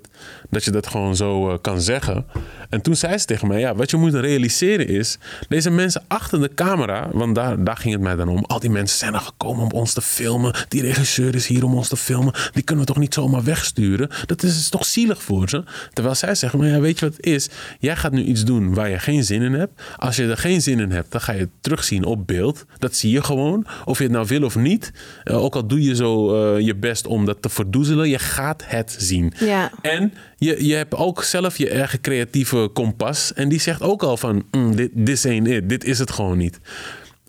[0.50, 2.26] dat, je dat gewoon zo eh, kan zeggen.
[2.70, 3.60] En toen zei ze tegen mij...
[3.60, 5.18] ja, wat je moet realiseren is...
[5.48, 7.08] deze mensen achter de camera...
[7.12, 8.44] want daar, daar ging het mij dan om.
[8.48, 10.56] Al die mensen zijn er gekomen om ons te filmen.
[10.68, 12.34] Die regisseur is hier om ons te filmen.
[12.54, 14.10] Die kunnen we toch niet zomaar wegsturen?
[14.26, 15.64] Dat is, is toch zielig voor ze?
[15.94, 16.60] Terwijl zij zeggen...
[16.60, 17.50] maar ja, weet je wat het is?
[17.80, 19.82] Jij gaat nu iets doen waar je geen zin in hebt.
[19.98, 21.12] Als je er geen zin in hebt...
[21.12, 22.66] dan ga je het terugzien op beeld.
[22.78, 23.66] Dat zie je gewoon.
[23.86, 24.92] Of je het nou wil of niet.
[25.24, 28.10] Eh, ook al doe je zo eh, je best om dat te verdoezelen...
[28.10, 29.34] je gaat het zien.
[29.40, 29.72] Ja.
[29.82, 33.34] En je, je hebt ook zelf je eigen creatieve kompas.
[33.34, 35.70] En die zegt ook al van, mm, dit this ain't it.
[35.70, 36.60] Dit is het gewoon niet.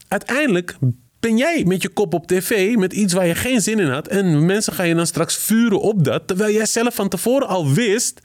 [0.09, 0.77] Uiteindelijk
[1.21, 4.09] ben jij met je kop op tv met iets waar je geen zin in had.
[4.09, 6.23] En mensen gaan je dan straks vuren op dat.
[6.27, 8.21] Terwijl jij zelf van tevoren al wist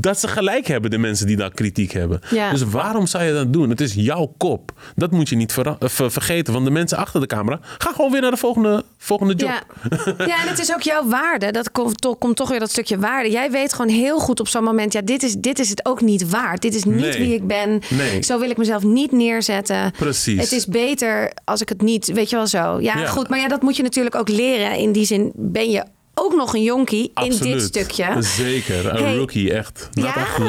[0.00, 2.20] dat ze gelijk hebben, de mensen die daar kritiek hebben.
[2.30, 2.50] Ja.
[2.50, 3.70] Dus waarom zou je dat doen?
[3.70, 4.72] Het is jouw kop.
[4.96, 6.52] Dat moet je niet eh, ver- vergeten.
[6.52, 9.48] Want de mensen achter de camera gaan gewoon weer naar de volgende, volgende job.
[9.48, 9.62] Ja.
[10.26, 11.50] ja, en het is ook jouw waarde.
[11.52, 13.30] Dat komt toch, komt toch weer dat stukje waarde.
[13.30, 14.92] Jij weet gewoon heel goed op zo'n moment...
[14.92, 16.62] ja, dit is, dit is het ook niet waard.
[16.62, 17.18] Dit is niet Nee.
[17.18, 17.80] wie ik ben.
[17.90, 18.22] Nee.
[18.22, 19.92] Zo wil ik mezelf niet neerzetten.
[19.98, 20.40] Precies.
[20.40, 22.07] Het is beter als ik het niet...
[22.14, 22.80] Weet je wel zo.
[22.80, 23.06] Ja, Ja.
[23.06, 23.28] goed.
[23.28, 24.76] Maar ja, dat moet je natuurlijk ook leren.
[24.76, 25.84] In die zin ben je
[26.20, 28.22] ook nog een jonkie in dit stukje.
[28.22, 28.86] Zeker.
[28.94, 29.16] Een Hey.
[29.16, 29.88] rookie, echt.
[29.92, 30.02] De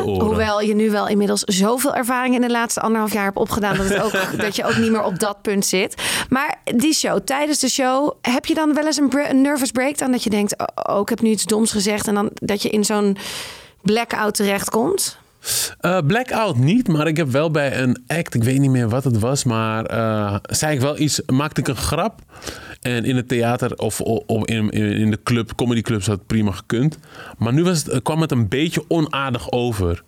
[0.06, 0.26] oren.
[0.26, 3.90] hoewel je nu wel inmiddels zoveel ervaring in de laatste anderhalf jaar hebt opgedaan dat,
[3.90, 4.14] het ook,
[4.46, 6.02] dat je ook niet meer op dat punt zit.
[6.30, 10.12] Maar die show, tijdens de show, heb je dan wel eens een, een nervous breakdown
[10.12, 12.70] dat je denkt, oh, oh, ik heb nu iets doms gezegd en dan dat je
[12.70, 13.18] in zo'n
[13.82, 15.18] blackout terechtkomt?
[15.80, 19.04] Eh, Blackout niet, maar ik heb wel bij een act, ik weet niet meer wat
[19.04, 22.22] het was, maar eh, zei ik wel iets, maakte ik een grap.
[22.82, 26.52] En in het theater of, of in, in, in de club, comedyclubs had het prima
[26.52, 26.98] gekund.
[27.38, 30.04] Maar nu was het, eh, kwam het een beetje onaardig over.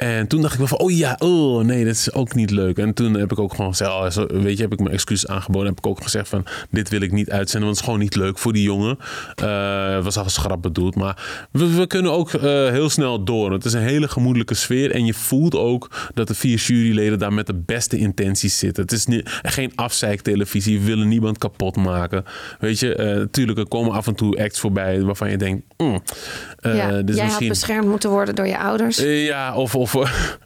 [0.00, 2.78] En toen dacht ik wel van, oh ja, oh nee, dat is ook niet leuk.
[2.78, 5.68] En toen heb ik ook gewoon gezegd, oh, weet je, heb ik mijn excuses aangeboden.
[5.68, 8.14] Heb ik ook gezegd van, dit wil ik niet uitzenden, want het is gewoon niet
[8.14, 8.98] leuk voor die jongen.
[9.34, 13.52] Het was al als grap bedoeld, maar we, we kunnen ook eh, heel snel door.
[13.52, 17.32] Het is een hele gemoedelijke sfeer en je voelt ook dat de vier juryleden daar
[17.32, 18.82] met de beste intenties zitten.
[18.82, 22.24] Het is niet, geen afzeiktelevisie, we willen niemand kapot maken.
[22.58, 25.64] Weet je, tuurlijk, er komen af en toe acts voorbij waarvan je denkt...
[25.76, 26.02] mm,
[26.60, 26.90] ja.
[26.90, 27.28] dit is Jij misschien...
[27.28, 28.98] had beschermd moeten worden door je ouders.
[28.98, 29.89] Ja, of, of,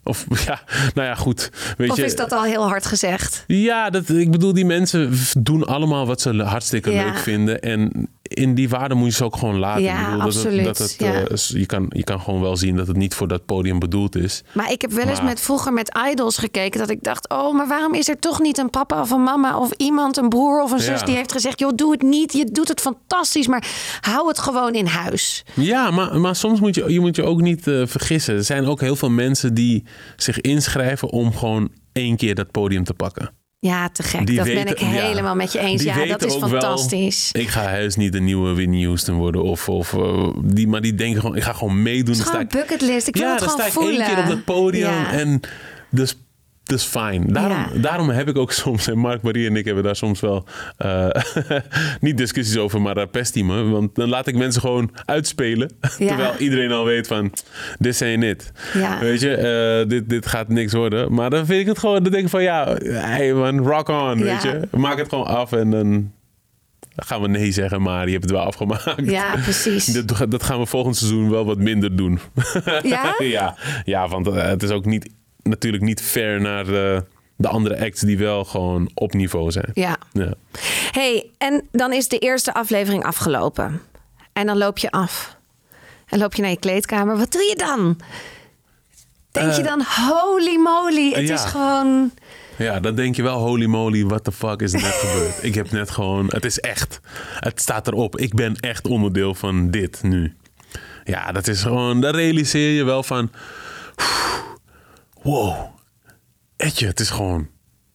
[0.03, 0.61] of ja,
[0.95, 1.51] nou ja, goed.
[1.77, 3.45] Weet of je, is dat al heel hard gezegd?
[3.47, 7.05] Ja, dat, ik bedoel, die mensen doen allemaal wat ze hartstikke Ja.
[7.05, 7.61] leuk vinden.
[7.61, 9.83] En in die waarde moet je ze ook gewoon laten.
[9.83, 11.15] Ja, ik bedoel, absoluut, Dat het, dat ja.
[11.15, 13.79] het, eh, je, kan, je kan gewoon wel zien dat het niet voor dat podium
[13.79, 14.43] bedoeld is.
[14.53, 17.55] Maar ik heb wel eens Maar- met vroeger met idols gekeken dat ik dacht: oh,
[17.57, 20.63] maar waarom is er toch niet een papa of een mama of iemand, een broer
[20.63, 21.07] of een zus Ja.
[21.07, 22.33] die heeft gezegd: joh, doe het niet.
[22.33, 23.67] Je doet het fantastisch, maar
[24.01, 25.45] hou het gewoon in huis.
[25.55, 28.35] Ja, maar, maar soms moet je, je moet je ook niet eh, vergissen.
[28.37, 29.85] Er zijn ook heel veel mensen die
[30.17, 33.31] zich inschrijven om gewoon één keer dat podium te pakken.
[33.65, 34.27] Ja, te gek.
[34.27, 35.83] Die dat ben ik ja, helemaal met je eens.
[35.83, 37.29] Ja, dat is wel, fantastisch.
[37.33, 39.43] ik ga heus niet de nieuwe Whitney Houston worden.
[39.43, 42.15] Of, of, eh, die, maar die denken gewoon, ik ga gewoon meedoen.
[42.15, 43.07] Het is gewoon ik- bucketlist.
[43.09, 44.91] Ik wil ja, het dan gewoon sta ik één keer op dat podium.
[44.91, 45.13] Ja.
[45.13, 45.41] En
[45.89, 46.19] dus,
[46.65, 47.25] dus fijn.
[47.27, 47.81] Daarom, Ja.
[47.81, 50.47] daarom heb ik ook soms, en Mark, Marie en ik hebben daar soms wel
[50.77, 51.09] eh,
[52.01, 53.71] niet discussies over, maar uh, pestiemen.
[53.71, 55.71] Want dan laat ik mensen gewoon uitspelen.
[55.99, 56.07] Ja.
[56.07, 57.33] Terwijl iedereen al weet van,
[57.79, 58.53] dit zijn niet.
[58.75, 58.99] Ja.
[59.01, 61.15] Weet je, eh, dit, dit gaat niks worden.
[61.15, 64.23] Maar dan vind ik het gewoon, dan denk ik van, ja, hey man, rock on,
[64.23, 64.61] weet je.
[64.77, 66.13] Maak het gewoon af en dan
[66.97, 68.95] gaan we nee zeggen, maar je hebt het wel afgemaakt.
[69.05, 69.87] Ja, precies.
[69.87, 72.19] Dat, dat gaan we volgend seizoen wel wat minder doen.
[72.83, 73.15] Ja?
[73.19, 75.11] ja, ja, want eh, het is ook niet,
[75.45, 77.05] natuurlijk niet fair naar de,
[77.37, 79.71] de andere acts die wel gewoon op niveau zijn.
[79.75, 79.97] Ja.
[80.13, 80.33] Ja.
[80.91, 83.81] hey, en dan is de eerste aflevering afgelopen.
[84.33, 85.37] En dan loop je af.
[86.09, 87.17] En loop je naar je kleedkamer.
[87.17, 88.01] Wat doe je dan?
[89.31, 91.35] Denk je dan, holy moly, het Eh, ja.
[91.35, 92.11] is gewoon...
[92.59, 95.43] ja, dan denk je wel, holy moly, what the fuck is er net gebeurd?
[95.43, 97.01] Ik heb net gewoon, het is echt,
[97.41, 98.19] het staat erop.
[98.19, 100.35] Ik ben echt onderdeel van dit nu.
[101.05, 103.31] Ja, dat is gewoon, dan realiseer je wel van,
[105.25, 105.75] wow,
[106.57, 107.49] Etje, het is gewoon,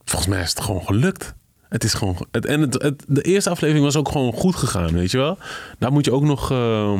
[0.04, 1.34] volgens mij is het gewoon gelukt.
[1.70, 5.12] Het is gewoon, het, en het, de eerste aflevering was ook gewoon goed gegaan, weet
[5.12, 5.38] je wel.
[5.80, 7.00] Daar moet je ook nog, eh,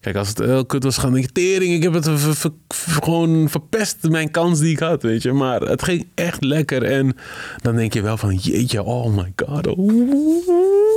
[0.00, 2.08] kijk, als het heel kut was gaan, je, tering, ik heb het
[3.02, 5.32] gewoon verpest, mijn kans die ik had, weet je.
[5.32, 7.16] Maar het ging echt lekker en
[7.56, 10.89] dan denk je wel van, jeetje, oh my god, oh.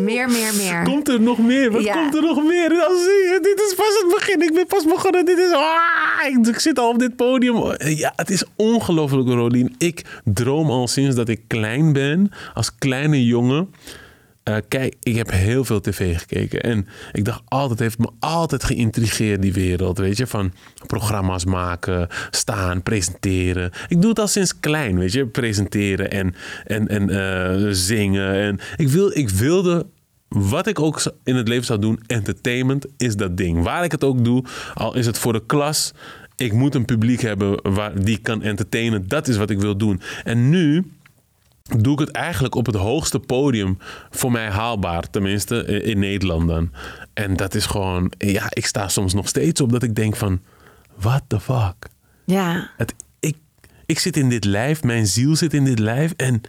[0.00, 0.82] Meer, meer, meer.
[0.84, 1.70] Komt er nog meer?
[1.72, 1.94] Wat Ja.
[1.94, 2.68] komt er nog meer?
[2.68, 4.42] Dan zie je, dit is pas het begin.
[4.42, 5.24] Ik ben pas begonnen.
[5.24, 7.74] Dit is, ah, ik, ik zit al op dit podium.
[7.78, 9.74] Ja, het is ongelooflijk, Rolien.
[9.78, 12.30] Ik droom al sinds dat ik klein ben.
[12.54, 13.74] Als kleine jongen.
[14.42, 16.60] Eh, kijk, ik heb heel veel tv gekeken.
[16.62, 19.98] En ik dacht altijd, heeft me altijd geïntrigeerd, die wereld.
[19.98, 20.52] Weet je, van
[20.86, 23.70] programma's maken, staan, presenteren.
[23.88, 25.26] Ik doe het al sinds klein, weet je.
[25.26, 26.34] Presenteren en,
[26.66, 28.34] en, en eh, zingen.
[28.34, 29.86] En ik, wil, ik wilde
[30.28, 33.62] wat ik ook in het leven zou doen, entertainment is dat ding.
[33.62, 35.92] Waar ik het ook doe, al is het voor de klas.
[36.36, 39.08] Ik moet een publiek hebben waar, die kan entertainen.
[39.08, 40.00] Dat is wat ik wil doen.
[40.24, 40.84] En nu
[41.78, 43.78] doe ik het eigenlijk op het hoogste podium
[44.10, 45.10] voor mij haalbaar.
[45.10, 46.72] Tenminste, in Nederland dan.
[47.14, 48.12] En dat is gewoon...
[48.18, 50.40] Ja, ik sta soms nog steeds op dat ik denk van...
[50.96, 51.88] What the fuck?
[52.24, 52.70] Ja.
[52.76, 53.36] Het, ik,
[53.86, 56.40] ik zit in dit lijf, mijn ziel zit in dit lijf en...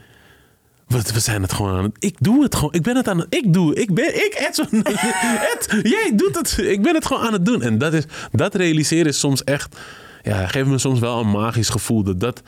[0.87, 1.95] We, we zijn het gewoon aan het...
[1.99, 2.73] Ik doe het gewoon.
[2.73, 3.35] Ik ben het aan het...
[3.35, 3.75] Ik doe.
[3.75, 4.15] Ik ben...
[4.15, 4.83] Ik, Edson.
[5.53, 6.57] Ed, jij doet het.
[6.57, 7.61] Ik ben het gewoon aan het doen.
[7.61, 8.03] En dat is...
[8.31, 9.77] Dat realiseren is soms echt...
[10.21, 12.03] Ja, geeft me soms wel een magisch gevoel.
[12.03, 12.41] Dat dat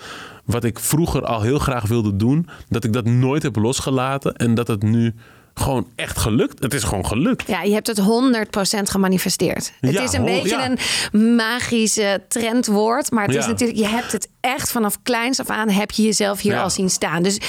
[0.45, 2.47] wat ik vroeger al heel graag wilde doen...
[2.69, 4.35] Dat ik dat nooit heb losgelaten.
[4.35, 5.13] En dat het nu
[5.53, 6.63] gewoon echt gelukt.
[6.63, 7.47] Het is gewoon gelukt.
[7.47, 8.03] Ja, je hebt het 100%
[8.81, 9.71] gemanifesteerd.
[9.79, 10.69] Het Ja, is een beetje ja.
[11.11, 13.11] een magische trendwoord.
[13.11, 16.41] Maar het is natuurlijk, je hebt het echt vanaf kleins af aan heb je jezelf
[16.41, 17.23] hier al zien staan.
[17.23, 17.39] Dus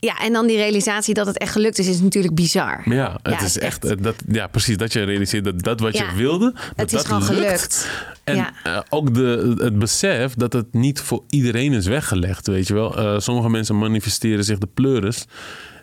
[0.00, 2.82] ja, en dan die realisatie dat het echt gelukt is, is natuurlijk bizar.
[2.84, 6.10] Ja, het is echt, eh, dat, ja, precies dat je realiseert dat dat wat Ja.
[6.10, 7.36] je wilde, dat Het is dat gewoon lukt.
[7.40, 7.88] gelukt.
[8.24, 8.52] En Ja.
[8.62, 12.98] eh, ook de, het besef dat het niet voor iedereen is weggelegd, weet je wel.
[12.98, 15.24] Eh, sommige mensen manifesteren zich de pleuris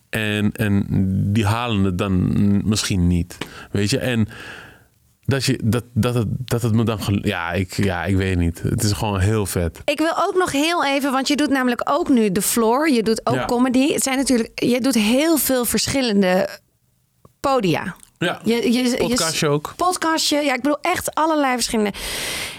[0.10, 0.86] en, en
[1.34, 2.32] die halen het dan
[2.70, 3.38] misschien niet,
[3.72, 3.98] weet je.
[3.98, 4.28] En
[5.28, 7.00] dat, je, dat, dat, het, dat het me dan...
[7.22, 8.62] Ja ik, ja, ik weet niet.
[8.62, 9.82] Het is gewoon heel vet.
[9.86, 12.90] Ik wil ook nog heel even, want je doet namelijk ook nu de floor.
[12.90, 13.46] Je doet ook Ja.
[13.46, 13.94] comedy.
[13.94, 16.50] Het zijn natuurlijk, je doet heel veel verschillende
[17.40, 17.96] podia.
[18.18, 19.74] Ja, Je, je, podcastje je, ook.
[19.76, 21.94] Podcastje, ja, ik bedoel echt allerlei verschillende.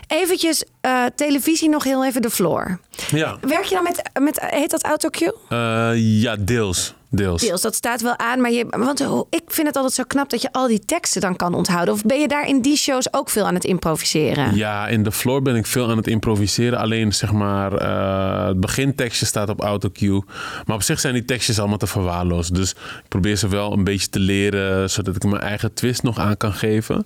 [0.06, 2.80] Eventjes eh, televisie nog heel even de floor.
[3.10, 5.34] Ja, Werk je dan met, met heet dat autocue?
[5.48, 6.94] Eh, ja deels.
[7.10, 7.40] Deels.
[7.40, 10.30] Deels, dat staat wel aan, maar je, want oh, ik vind het altijd zo knap
[10.30, 11.94] dat je al die teksten dan kan onthouden.
[11.94, 14.56] Of ben je daar in die shows ook veel aan het improviseren?
[14.56, 16.78] Ja, in de floor ben ik veel aan het improviseren.
[16.78, 20.22] Alleen zeg maar, eh, het begintekstje staat op autocue.
[20.64, 22.54] Maar op zich zijn die tekstjes allemaal te verwaarloosd.
[22.54, 26.18] Dus ik probeer ze wel een beetje te leren, zodat ik mijn eigen twist nog
[26.18, 27.04] aan kan geven.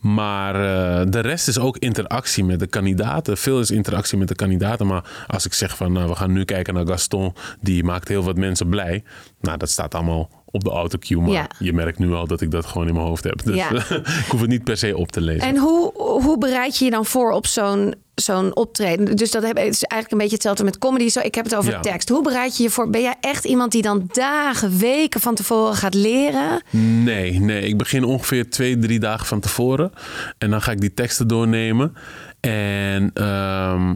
[0.00, 3.36] Maar eh, de rest is ook interactie met de kandidaten.
[3.36, 4.86] Veel is interactie met de kandidaten.
[4.86, 8.22] Maar als ik zeg van, nou, we gaan nu kijken naar Gaston, die maakt heel
[8.22, 9.02] wat mensen blij.
[9.42, 11.20] Nou, dat staat allemaal op de autocue.
[11.20, 11.46] Maar Ja.
[11.58, 13.42] je merkt nu al dat ik dat gewoon in mijn hoofd heb.
[13.44, 13.70] Dus Ja.
[14.24, 15.48] ik hoef het niet per se op te lezen.
[15.48, 19.16] En hoe, hoe bereid je je dan voor op zo'n zo'n optreden?
[19.16, 21.08] Dus dat heb, is eigenlijk een beetje hetzelfde met comedy.
[21.08, 21.80] Zo, ik heb het over Ja.
[21.80, 22.08] tekst.
[22.08, 22.90] Hoe bereid je je voor?
[22.90, 26.62] Ben jij echt iemand die dan dagen, weken van tevoren gaat leren?
[27.04, 27.62] Nee, nee.
[27.62, 29.92] Ik begin ongeveer twee, drie dagen van tevoren.
[30.38, 31.94] En dan ga ik die teksten doornemen.
[32.40, 33.94] En ehm,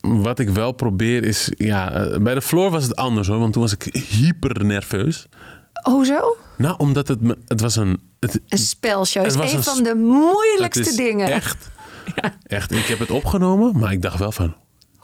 [0.00, 1.52] wat ik wel probeer is...
[1.56, 3.38] Ja, eh, bij de floor was het anders hoor.
[3.38, 5.26] Want toen was ik hyper nerveus.
[5.82, 6.36] Hoezo?
[6.56, 8.00] Nou, omdat het, me, het was een...
[8.20, 11.26] Het, Een spelshow is Het was een van de moeilijkste dingen.
[11.26, 11.70] Echt,
[12.46, 12.72] echt.
[12.72, 14.54] Ik heb het opgenomen, maar ik dacht wel van...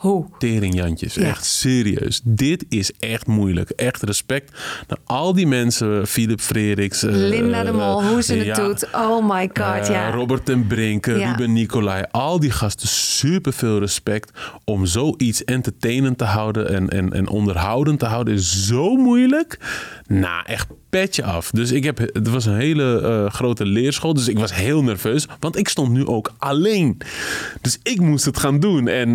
[0.06, 0.24] Hoe?
[0.38, 1.22] Teringjantjes, Ja.
[1.22, 2.20] echt serieus.
[2.24, 3.70] Dit is echt moeilijk.
[3.70, 4.50] Echt respect
[4.88, 6.06] naar al die mensen.
[6.06, 7.02] Philip Frederiks.
[7.02, 8.88] eh, Linda de Mol, hoe ze het doet.
[8.92, 10.10] Oh my god, Eh, ja.
[10.10, 11.30] Robert ten Brink, Ja.
[11.30, 12.04] Ruben Nicolai.
[12.10, 14.30] Al die gasten, super veel respect.
[14.64, 19.58] Om zoiets entertainend te houden en, en, en onderhoudend te houden is zo moeilijk.
[20.06, 21.50] Nou, echt petje af.
[21.50, 24.14] Dus ik heb, het was een hele eh, grote leerschool.
[24.14, 25.26] Dus ik was heel nerveus.
[25.40, 26.98] Want ik stond nu ook alleen.
[27.60, 28.88] Dus ik moest het gaan doen.
[28.88, 29.08] En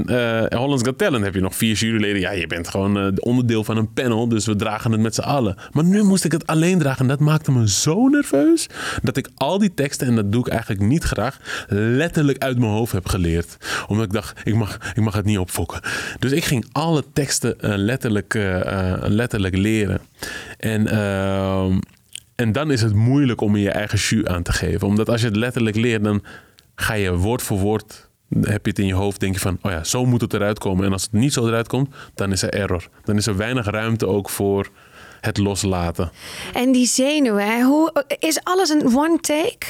[0.57, 2.21] Hollands Got Talent heb je nog vier juryleden.
[2.21, 4.27] Ja, je bent gewoon eh, onderdeel van een panel.
[4.27, 5.55] Dus we dragen het met z'n allen.
[5.71, 7.01] Maar nu moest ik het alleen dragen.
[7.01, 8.67] En dat maakte me zo nerveus.
[9.01, 12.71] Dat ik al die teksten, en dat doe ik eigenlijk niet graag, letterlijk uit mijn
[12.71, 13.57] hoofd heb geleerd.
[13.87, 15.81] Omdat ik dacht, ik mag, ik mag het niet opfokken.
[16.19, 20.01] Dus ik ging alle teksten eh, letterlijk, eh, letterlijk leren.
[20.57, 21.79] En, ehm,
[22.35, 24.87] en dan is het moeilijk om je eigen jus aan te geven.
[24.87, 26.23] Omdat als je het letterlijk leert, dan
[26.75, 29.71] ga je woord voor woord heb je het in je hoofd, denk je van, oh
[29.71, 30.85] ja, zo moet het eruit komen.
[30.85, 32.89] En als het niet zo eruit komt, dan is er error.
[33.03, 34.69] Dan is er weinig ruimte ook voor
[35.21, 36.11] het loslaten.
[36.53, 37.61] En die zenuwen, hè?
[37.61, 39.65] Hoe, is alles een one take?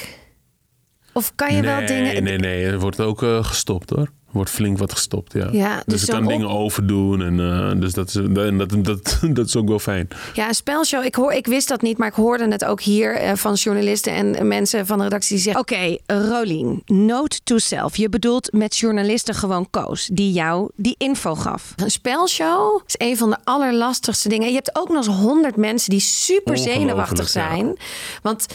[1.14, 2.24] Of kan je wel nee, dingen...
[2.24, 4.12] nee, nee, er wordt ook eh, gestopt hoor.
[4.32, 5.48] Wordt flink wat gestopt, ja.
[5.52, 7.22] Ja, dus, dus ik kan dan dingen overdoen.
[7.22, 10.08] En, eh, dus dat is, en dat, dat, dat is ook wel fijn.
[10.34, 11.06] Ja, een spelshow.
[11.06, 14.14] Ik, hoor, ik wist dat niet, maar ik hoorde het ook hier eh, van journalisten
[14.14, 15.62] en mensen van de redactie die zeggen...
[15.62, 17.98] Oké, Rolien, note to self.
[17.98, 21.74] Je bedoelt met journalisten gewoon Koos, die jou die info gaf.
[21.76, 24.48] Een spelshow is een van de allerlastigste dingen.
[24.48, 27.48] Je hebt ook nog eens honderd mensen die super zenuwachtig ja.
[27.48, 27.78] zijn.
[28.22, 28.46] Want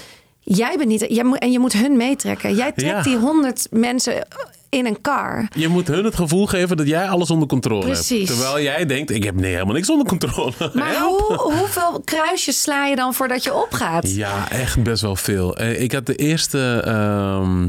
[0.40, 1.06] jij bent niet...
[1.08, 2.54] Jij moet, en je moet hun meetrekken.
[2.54, 3.02] Jij trekt Ja.
[3.02, 4.26] die honderd mensen
[4.68, 5.48] in een car.
[5.54, 8.28] Je moet hun het gevoel geven dat jij alles onder controle Precies.
[8.28, 8.40] hebt.
[8.40, 10.52] Terwijl jij denkt, ik heb nee, helemaal niks onder controle.
[10.74, 14.14] Maar hoe, hoeveel kruisjes sla je dan voordat je opgaat?
[14.14, 15.56] Ja, echt best wel veel.
[15.56, 17.68] Eh, Ik had de eerste, ehm,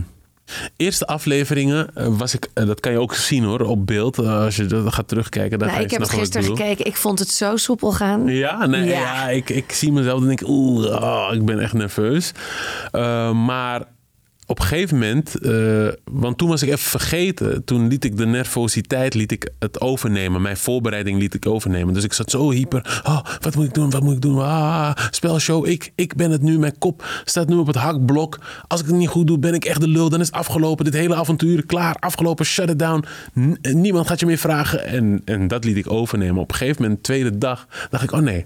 [0.78, 4.18] eerste afleveringen, eh, was ik, eh, dat kan je ook zien hoor, op beeld.
[4.20, 6.86] Als je dat gaat terugkijken, dan Nou, ga je ik heb gisteren gekeken.
[6.86, 8.28] Ik vond het zo soepel gaan.
[8.28, 9.00] Ja, nee, Ja.
[9.00, 9.30] ja.
[9.30, 12.32] ik, ik zie mezelf en denk ik, oeh, ah, ik ben echt nerveus.
[13.46, 13.82] Maar
[14.50, 17.64] op een gegeven moment, eh, want toen was ik even vergeten.
[17.64, 20.42] Toen liet ik de nervositeit liet ik het overnemen.
[20.42, 21.94] Mijn voorbereiding liet ik overnemen.
[21.94, 23.02] Dus ik zat zo hyper.
[23.04, 23.90] Oh, wat moet ik doen?
[23.90, 24.40] Wat moet ik doen?
[24.40, 25.66] Ah, spelshow.
[25.66, 26.60] Ik, ik ben het nu.
[26.60, 28.40] Mijn kop staat nu op het hakblok.
[28.68, 30.10] Als ik het niet goed doe, ben ik echt de lul.
[30.10, 30.86] Dan is afgelopen.
[30.86, 31.96] Dit hele avontuur klaar.
[31.96, 32.46] Afgelopen.
[32.46, 33.06] Shut it down.
[33.40, 34.86] N- niemand gaat je meer vragen.
[34.86, 36.42] En, en dat liet ik overnemen.
[36.42, 38.44] Op een gegeven moment, tweede dag, dacht ik: oh nee.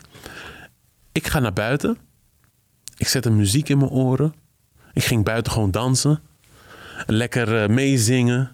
[1.11, 1.97] Ik ga naar buiten.
[2.97, 4.33] Ik zet een muziek in mijn oren.
[4.93, 6.19] Ik ging buiten gewoon dansen.
[7.05, 8.51] Lekker eh, meezingen.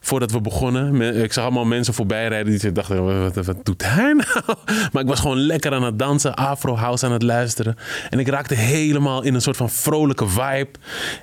[0.00, 1.22] Voordat we begonnen.
[1.22, 4.58] Ik zag allemaal mensen voorbij rijden die dachten, wat, wat, wat doet hij nou?
[4.92, 6.34] Maar ik was gewoon lekker aan het dansen.
[6.34, 7.76] Afro house aan het luisteren.
[8.10, 10.70] En ik raakte helemaal in een soort van vrolijke vibe.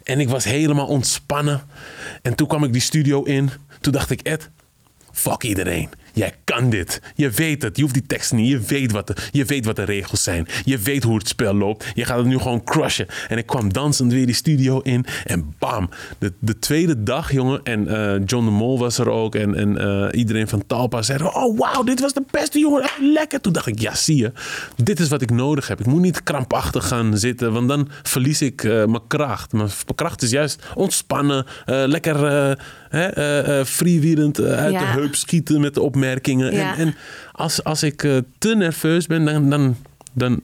[0.03, 1.61] En ik was helemaal ontspannen.
[2.21, 3.49] En toen kwam ik die studio in.
[3.81, 4.49] Toen dacht ik, Ed,
[5.11, 5.89] fuck iedereen.
[6.13, 7.01] Jij kan dit.
[7.15, 7.75] Je weet het.
[7.75, 8.49] Je hoeft die tekst niet.
[8.49, 10.47] Je weet, wat de, je weet wat de regels zijn.
[10.63, 11.85] Je weet hoe het spel loopt.
[11.93, 13.07] Je gaat het nu gewoon crushen.
[13.27, 15.05] En ik kwam dansend weer die studio in.
[15.25, 15.89] En bam.
[16.17, 17.63] De, de tweede dag, jongen.
[17.63, 19.35] En eh, John de Mol was er ook.
[19.35, 21.23] En, en eh, iedereen van Talpa zei...
[21.23, 21.83] Oh, wauw.
[21.83, 22.83] Dit was de beste, jongen.
[22.83, 23.41] Echt lekker.
[23.41, 24.31] Toen dacht ik, ja, zie je.
[24.75, 25.79] Dit is wat ik nodig heb.
[25.79, 27.53] Ik moet niet krampachtig gaan zitten.
[27.53, 29.51] Want dan verlies ik eh, mijn kracht.
[29.51, 31.45] Mijn kracht is juist ontspannen.
[31.65, 32.57] lekker
[32.89, 34.79] hè, freewheelend eh, uit Ja.
[34.79, 36.53] de heup schieten met de opmerkingen.
[36.53, 36.71] Ja.
[36.77, 36.95] En, en
[37.31, 37.97] als, als ik
[38.37, 39.75] te nerveus ben, dan, dan,
[40.13, 40.41] dan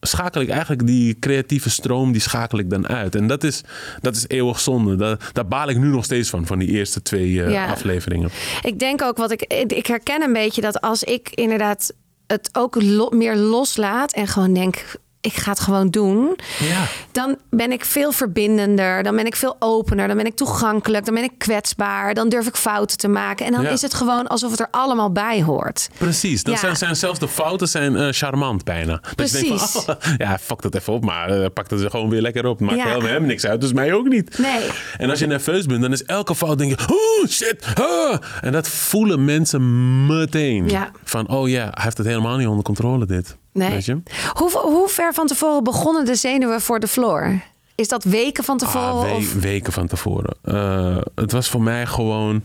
[0.00, 3.14] schakel ik eigenlijk die creatieve stroom, die schakel ik dan uit.
[3.14, 3.60] En dat is,
[4.00, 4.96] dat is eeuwig zonde.
[4.96, 7.66] Daar, daar baal ik nu nog steeds van, van die eerste twee Ja.
[7.66, 8.30] afleveringen.
[8.62, 9.42] Ik denk ook wat ik.
[9.72, 11.92] Ik herken een beetje dat als ik inderdaad
[12.26, 14.84] het ook lo- meer loslaat en gewoon denk.
[15.26, 16.36] Ik ga het gewoon doen.
[16.58, 16.84] Ja.
[17.12, 19.02] Dan ben ik veel verbindender.
[19.02, 20.06] Dan ben ik veel opener.
[20.08, 21.04] Dan ben ik toegankelijk.
[21.04, 22.14] Dan ben ik kwetsbaar.
[22.14, 23.46] Dan durf ik fouten te maken.
[23.46, 23.68] En dan Ja.
[23.70, 25.88] is het gewoon alsof het er allemaal bij hoort.
[25.98, 26.60] Precies, dan Ja.
[26.60, 28.92] zijn, zijn zelfs de fouten zijn, eh, charmant bijna.
[29.02, 29.62] Dat Precies.
[29.62, 32.46] van, oh, ja, fuck dat even op, maar eh, pak het er gewoon weer lekker
[32.46, 32.60] op.
[32.60, 34.38] Maakt helemaal hem niks uit, dus mij ook niet.
[34.38, 34.68] Nee.
[34.96, 38.16] En als je nerveus bent, dan is elke fout denk je, oh shit, ah.
[38.40, 40.68] En dat voelen mensen meteen.
[40.68, 40.90] Ja.
[41.04, 43.36] Van, oh ja, hij heeft het helemaal niet onder controle dit.
[43.56, 43.70] Nee.
[43.70, 44.02] Weet je?
[44.32, 47.40] Hoe, hoe ver van tevoren begonnen de zenuwen voor de floor?
[47.74, 48.88] Is dat weken van tevoren?
[48.88, 49.34] Ah, we- of?
[49.34, 50.36] Weken van tevoren.
[50.42, 52.42] Eh, het was voor mij gewoon.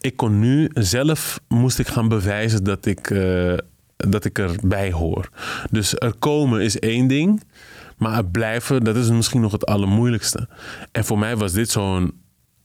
[0.00, 3.54] Ik kon nu zelf moest ik gaan bewijzen dat ik, eh,
[3.96, 5.28] dat ik erbij hoor.
[5.70, 7.42] Dus er komen is één ding.
[7.96, 10.48] Maar er blijven, dat is misschien nog het allermoeilijkste.
[10.92, 12.12] En voor mij was dit zo'n.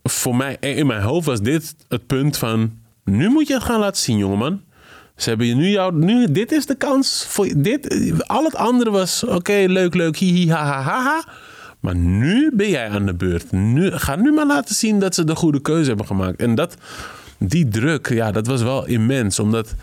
[0.03, 2.71] Voor mij, in mijn hoofd was dit het punt van.
[3.03, 4.61] Nu moet je het gaan laten zien, jongeman.
[5.15, 5.95] Ze hebben je nu jou.
[5.95, 8.13] Nu, dit is de kans voor dit.
[8.27, 11.23] Al het andere was oké, leuk, leuk, hihi, ha.
[11.79, 13.51] Maar nu ben jij aan de beurt.
[13.51, 16.39] Nu, ga nu maar laten zien dat ze de goede keuze hebben gemaakt.
[16.39, 16.75] En dat,
[17.37, 19.39] die druk, ja, dat was wel immens.
[19.39, 19.75] Omdat.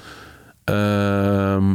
[0.65, 1.75] ehm,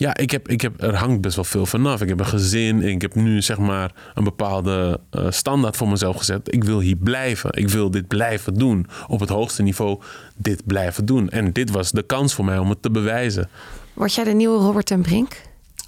[0.00, 2.00] ja, ik heb, ik heb, er hangt best wel veel vanaf.
[2.00, 2.82] Ik heb een gezin.
[2.82, 6.54] Ik heb nu zeg maar een bepaalde eh, standaard voor mezelf gezet.
[6.54, 7.50] Ik wil hier blijven.
[7.52, 8.86] Ik wil dit blijven doen.
[9.08, 10.00] Op het hoogste niveau
[10.36, 11.28] dit blijven doen.
[11.28, 13.48] En dit was de kans voor mij om het te bewijzen.
[13.94, 15.42] Word jij de nieuwe Robert ten Brink?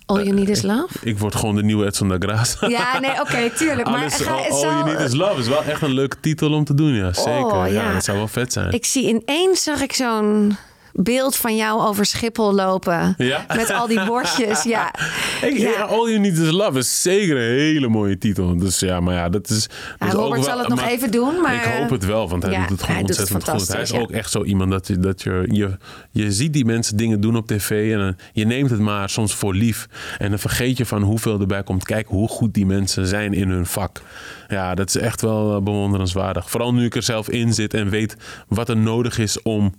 [0.07, 0.99] All You Need Is Love?
[1.03, 2.69] Ik word gewoon de nieuwe Edson da Graça.
[2.69, 3.89] Ja, nee, oké, tuurlijk.
[3.89, 6.53] Maar Alles, all, all zal- You Need Is Love is wel echt een leuke titel
[6.53, 6.95] om te doen.
[6.95, 7.45] Ja, zeker.
[7.45, 7.73] Oh, ja.
[7.73, 7.93] ja.
[7.93, 8.73] dat zou wel vet zijn.
[8.73, 10.57] Ik zie ineens zag ik zo'n
[10.93, 13.15] beeld van jou over Schiphol lopen.
[13.19, 13.45] Ja?
[13.57, 14.63] Met al die bordjes.
[14.63, 14.95] Ja.
[15.43, 15.71] Ik, Ja.
[15.71, 18.57] ja, All You Need Is Love is zeker een hele mooie titel.
[18.59, 19.67] Dus ja, maar ja, dat is...
[19.99, 22.29] Ja, dus Robert wel- zal het nog maar even doen, maar- Ik hoop het wel,
[22.29, 23.69] want hij doet het gewoon het ontzettend goed.
[23.69, 25.77] Hij is ook echt zo iemand dat, je, dat je, je...
[26.11, 29.35] Je ziet die mensen dingen doen op tv en dan- je neemt het maar soms
[29.35, 29.87] voor lief.
[30.19, 33.49] En dan vergeet je van hoeveel erbij komt kijken, hoe goed die mensen zijn in
[33.49, 34.03] hun vak.
[34.49, 36.51] Ja, dat is echt wel eh, bewonderenswaardig.
[36.51, 38.17] Vooral nu ik er zelf in zit en weet
[38.49, 39.75] wat er nodig is om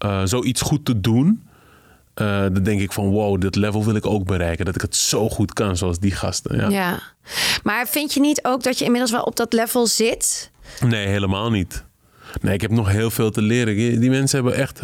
[0.00, 1.42] eh, zoiets goed te doen.
[2.14, 4.64] Eh, dan denk ik van wow, dit level wil ik ook bereiken.
[4.64, 6.56] Dat ik het zo goed kan, zoals die gasten.
[6.56, 6.68] Ja.
[6.68, 6.98] ja.
[7.62, 10.50] Maar vind je niet ook dat je inmiddels wel op dat level zit?
[10.86, 11.84] Nee, helemaal niet.
[12.40, 14.00] Nee, ik heb nog heel veel te leren.
[14.00, 14.80] Die mensen hebben echt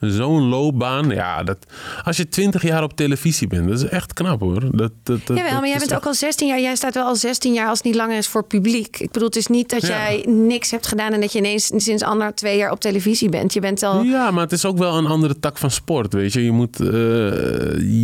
[0.00, 1.08] zo'n loopbaan.
[1.10, 1.58] Ja, dat,
[2.04, 4.60] als je twintig jaar op televisie bent, dat is echt knap hoor.
[4.76, 6.60] Dat, dat, dat, Jawel, maar jij bent echt- ook al 16 jaar.
[6.60, 8.98] Jij staat wel al 16 jaar als het niet langer is voor publiek.
[8.98, 9.88] Ik bedoel, het is niet dat Ja.
[9.88, 13.52] jij niks hebt gedaan en dat je ineens sinds ander twee jaar op televisie bent.
[13.52, 14.02] Je bent al.
[14.02, 16.44] Ja, maar het is ook wel een andere tak van sport, weet je.
[16.44, 16.86] Je moet, eh,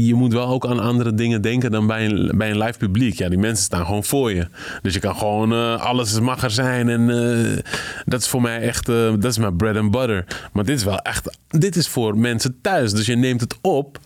[0.06, 3.14] je moet wel ook aan andere dingen denken dan bij een, bij een live publiek.
[3.18, 4.46] Ja, die mensen staan gewoon voor je.
[4.82, 6.88] Dus je kan gewoon, eh, alles mag er zijn.
[6.88, 7.58] En eh,
[8.04, 10.48] dat is voor mij echt, eh, dat is mijn bread and butter.
[10.52, 12.92] Maar dit is wel echt, dit is voor mensen thuis.
[12.92, 13.98] Dus je neemt het op,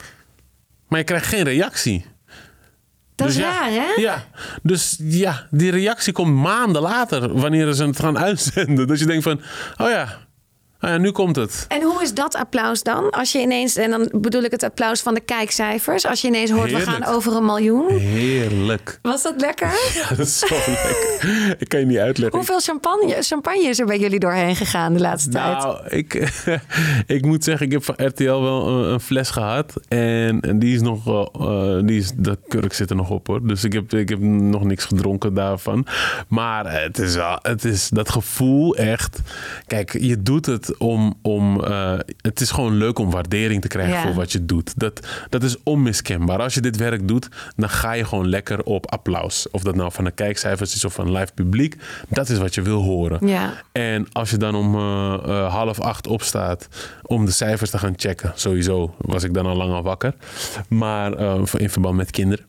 [0.88, 2.04] maar je krijgt geen reactie.
[3.14, 3.92] dat Dus is ja, raar, hè?
[3.96, 4.24] Ja,
[4.62, 8.86] dus ja, die reactie komt maanden later wanneer ze het gaan uitzenden.
[8.88, 9.40] Dus je denkt van,
[9.76, 10.18] oh ja,
[10.80, 11.64] oh ja nu komt het.
[11.68, 13.10] En hoe is dat applaus dan?
[13.10, 16.06] Als je ineens, en dan bedoel ik het applaus van de kijkcijfers.
[16.06, 17.88] Als je ineens hoort, we gaan over een miljoen.
[17.98, 18.98] Heerlijk.
[19.02, 19.66] Was dat lekker?
[19.94, 21.56] Ja, dat is zo lekker.
[21.58, 22.38] Ik kan je niet uitleggen.
[22.38, 25.62] Hoeveel champagne, champagne is er bij jullie doorheen gegaan de laatste tijd?
[25.62, 26.14] Nou, ik,
[27.06, 29.74] ik moet zeggen, ik heb van RTL wel een, een fles gehad.
[29.88, 33.46] En, en die is nog eh, die is, de kurk zit er nog op hoor.
[33.46, 35.86] Dus ik heb, ik heb nog niks gedronken daarvan.
[36.28, 39.20] Maar het is wel, het is dat gevoel echt.
[39.66, 43.94] Kijk, je doet het om, om eh, het is gewoon leuk om waardering te krijgen
[43.94, 44.02] Ja.
[44.02, 44.78] voor wat je doet.
[44.78, 46.40] Dat, dat is onmiskenbaar.
[46.40, 49.50] Als je dit werk doet, dan ga je gewoon lekker op applaus.
[49.50, 51.76] Of dat nou van de kijkcijfers is of van live publiek.
[52.08, 53.26] Dat is wat je wil horen.
[53.26, 53.52] Ja.
[53.72, 56.68] En als je dan om eh, eh, half acht opstaat
[57.02, 60.14] om de cijfers te gaan checken, sowieso was ik dan al lang al wakker.
[60.68, 61.12] Maar
[61.56, 62.44] in verband met kinderen.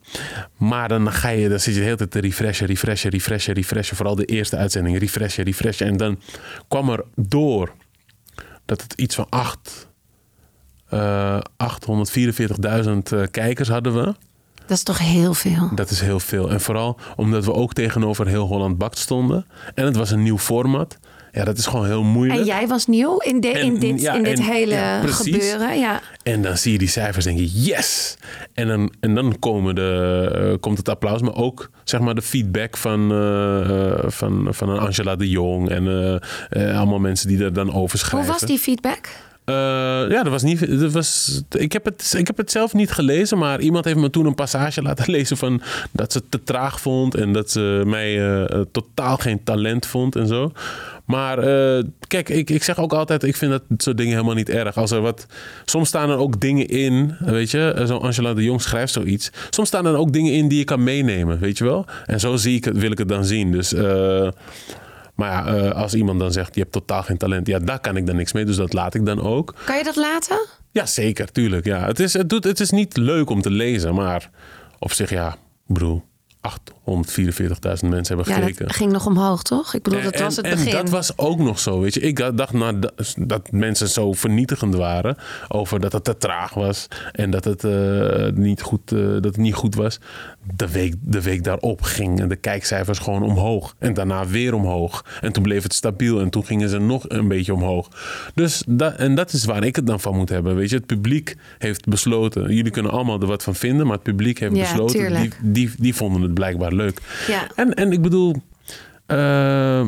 [0.56, 3.96] Maar dan ga je, dan zit je de hele tijd te refreshen, refreshen, refreshen, refreshen.
[3.96, 5.86] Vooral de eerste uitzending, refreshen, refreshen.
[5.86, 6.18] En dan
[6.68, 7.72] kwam er door
[8.70, 9.88] dat het iets van acht,
[10.88, 14.14] eh 844.000 eh, kijkers hadden we.
[14.66, 15.70] Dat is toch heel veel.
[15.74, 16.50] Dat is heel veel.
[16.50, 19.46] En vooral omdat we ook tegenover heel Holland Bakt stonden.
[19.74, 20.98] En het was een nieuw format.
[21.32, 22.40] Ja, dat is gewoon heel moeilijk.
[22.40, 25.78] En jij was nieuw in, de, in dit, ja, in dit en- hele ja, gebeuren.
[25.78, 26.00] Ja.
[26.22, 28.16] En dan zie je die cijfers en denk je, yes!
[28.54, 32.22] En dan, en dan komen de, eh, komt het applaus, maar ook zeg maar, de
[32.22, 35.68] feedback van, eh, van, van Angela de Jong.
[35.68, 36.20] En
[36.76, 38.30] allemaal mensen die er dan over Hoe schrijven.
[38.32, 39.08] was die feedback?
[39.44, 40.80] Ja, dat was niet.
[40.80, 44.10] Dat was, ik, heb het, ik heb het zelf niet gelezen, maar iemand heeft me
[44.10, 47.82] toen een passage laten lezen van dat ze het te traag vond en dat ze
[47.86, 48.18] mij
[48.72, 50.52] totaal geen talent vond en zo.
[51.10, 54.48] Maar eh, kijk, ik, ik zeg ook altijd, ik vind dat soort dingen helemaal niet
[54.48, 54.76] erg.
[54.76, 55.26] Als er wat,
[55.64, 59.30] soms staan er ook dingen in, weet je, eh, zo Angela de Jong schrijft zoiets.
[59.50, 61.86] Soms staan er ook dingen in die je kan meenemen, weet je wel.
[62.06, 63.52] En zo zie ik het, wil ik het dan zien.
[63.52, 63.72] Dus.
[63.72, 64.28] eh,
[65.14, 67.46] maar ja, als iemand dan zegt, je hebt totaal geen talent.
[67.46, 68.44] Ja, daar kan ik dan niks mee.
[68.44, 69.54] Dus dat laat ik dan ook.
[69.64, 70.46] Kan je dat laten?
[70.72, 71.64] Ja, zeker, tuurlijk.
[71.64, 71.86] Ja.
[71.86, 74.30] Het, is, het, doet, het is niet leuk om te lezen, maar
[74.78, 75.36] op zich, ja,
[75.66, 76.02] broer.
[76.40, 78.66] 844.000 mensen hebben Ja, gekeken.
[78.66, 79.74] dat ging nog omhoog, toch?
[79.74, 80.72] Ik bedoel, dat was het en, begin.
[80.72, 82.00] En dat was ook nog zo, weet je.
[82.00, 85.16] Ik dacht nou, dat, dat mensen zo vernietigend waren
[85.48, 89.36] over dat het te traag was en dat het, eh, niet, goed, eh, dat het
[89.36, 90.00] niet goed was.
[90.56, 95.04] De week, de week daarop gingen de kijkcijfers gewoon omhoog en daarna weer omhoog.
[95.20, 97.88] En toen bleef het stabiel en toen gingen ze nog een beetje omhoog.
[98.34, 100.76] Dus dat, en dat is waar ik het dan van moet hebben, weet je.
[100.76, 104.56] Het publiek heeft besloten, jullie kunnen allemaal er wat van vinden, maar het publiek heeft
[104.56, 107.00] Ja, besloten, die, die, die vonden het blijkbaar leuk.
[107.26, 107.48] Ja.
[107.54, 108.34] En, en ik bedoel,
[109.06, 109.86] eh,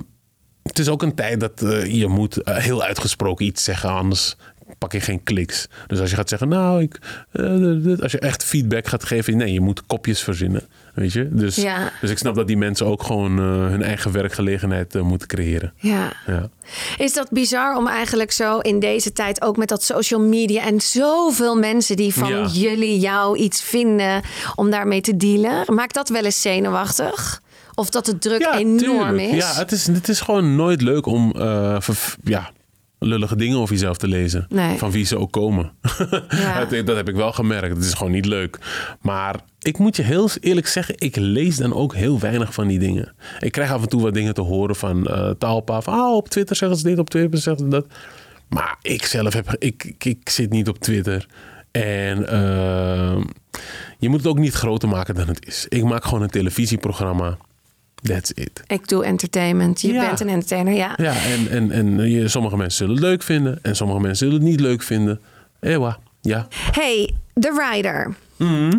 [0.62, 4.36] het is ook een tijd dat eh, je moet eh, heel uitgesproken iets zeggen, anders
[4.79, 5.68] pak je geen kliks.
[5.87, 6.99] Dus als je gaat zeggen, nou, ik,
[7.33, 10.62] eh, als je echt feedback gaat geven, nee, je moet kopjes verzinnen,
[10.95, 11.29] weet je.
[11.31, 11.91] Dus, Ja.
[12.01, 15.73] dus ik snap dat die mensen ook gewoon eh, hun eigen werkgelegenheid eh, moeten creëren.
[15.77, 16.12] Ja.
[16.27, 16.49] Ja.
[16.99, 20.81] Is dat bizar om eigenlijk zo in deze tijd ook met dat social media en
[20.81, 22.47] zoveel mensen die van Ja.
[22.47, 24.23] jullie jou iets vinden
[24.55, 25.75] om daarmee te dealen?
[25.75, 27.41] Maakt dat wel eens zenuwachtig?
[27.75, 29.33] Of dat de druk enorm tuurlijk.
[29.33, 29.37] is?
[29.37, 31.33] Ja, het is, het is gewoon nooit leuk om
[32.25, 32.51] ja,
[33.05, 34.47] lullige dingen over jezelf te lezen.
[34.49, 34.79] Nee.
[34.79, 35.73] Van wie ze ook komen.
[36.29, 36.65] Ja.
[36.85, 37.77] dat, heb ik wel gemerkt.
[37.77, 38.59] Het is gewoon niet leuk.
[39.01, 42.79] Maar ik moet je heel eerlijk zeggen, ik lees dan ook heel weinig van die
[42.79, 43.15] dingen.
[43.41, 45.81] Ik krijg af en toe wat dingen te horen van eh Taalpa.
[45.81, 47.87] Van, ah, op Twitter zeggen ze dit, op Twitter zeggen ze dat.
[48.49, 51.27] Maar ik zelf heb, ik, ik, ik zit niet op Twitter.
[51.71, 53.17] En eh,
[53.99, 55.67] je moet het ook niet groter maken dan het is.
[55.69, 57.37] Ik maak gewoon een televisieprogramma.
[58.03, 58.63] That's it.
[58.67, 59.81] Ik doe entertainment.
[59.81, 60.07] Je Ja.
[60.07, 60.93] bent een entertainer, ja.
[60.97, 64.35] Ja, en, en, en je, sommige mensen zullen het leuk vinden en sommige mensen zullen
[64.43, 65.21] het niet leuk vinden.
[65.61, 66.47] Ewa, ja.
[66.73, 68.15] Hey, The Rider.
[68.37, 68.79] Mhm.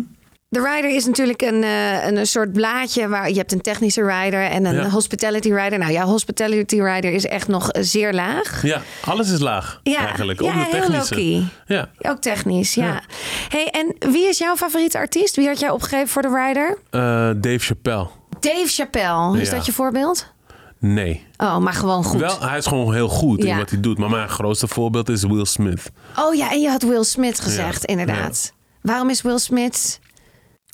[0.50, 4.02] The Rider is natuurlijk een, eh, een, een soort blaadje waar je hebt een technische
[4.06, 4.88] rider en een Ja.
[4.88, 5.78] hospitality rider.
[5.78, 8.62] Nou ja, hospitality rider is echt nog zeer laag.
[8.62, 10.40] Ja, alles is laag Ja, eigenlijk.
[10.40, 11.42] ja, de heel technische.
[11.66, 11.88] Ja.
[11.98, 12.84] Ook technisch, ja.
[12.84, 13.02] Ja.
[13.48, 15.36] Hey, en wie is jouw favoriete artiest?
[15.36, 16.78] Wie had jij opgegeven voor The Rider?
[16.90, 17.00] Eh,
[17.40, 18.06] Dave Chappelle.
[18.44, 19.40] Dave Chappelle.
[19.40, 19.54] Is Ja.
[19.56, 20.32] dat je voorbeeld?
[20.78, 21.26] Nee.
[21.36, 22.20] Oh, maar gewoon goed.
[22.20, 23.50] Wel, hij is gewoon heel goed Ja.
[23.52, 23.98] in wat hij doet.
[23.98, 25.90] Maar mijn grootste voorbeeld is Will Smith.
[26.18, 28.52] Oh ja, en je had Will Smith gezegd, Ja, inderdaad.
[28.82, 30.00] Waarom is Will Smith...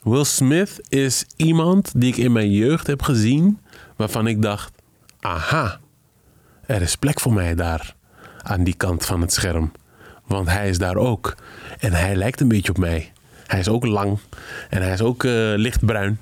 [0.02, 3.60] Will Smith is iemand die ik in mijn jeugd heb gezien.
[3.96, 4.72] Waarvan ik dacht,
[5.20, 5.78] aha,
[6.66, 7.94] er is plek voor mij daar.
[8.42, 9.72] Aan die kant van het scherm.
[10.26, 11.34] Want hij is daar ook.
[11.78, 13.12] En hij lijkt een beetje op mij.
[13.50, 14.18] Hij is ook lang.
[14.68, 16.20] En hij is ook eh, lichtbruin.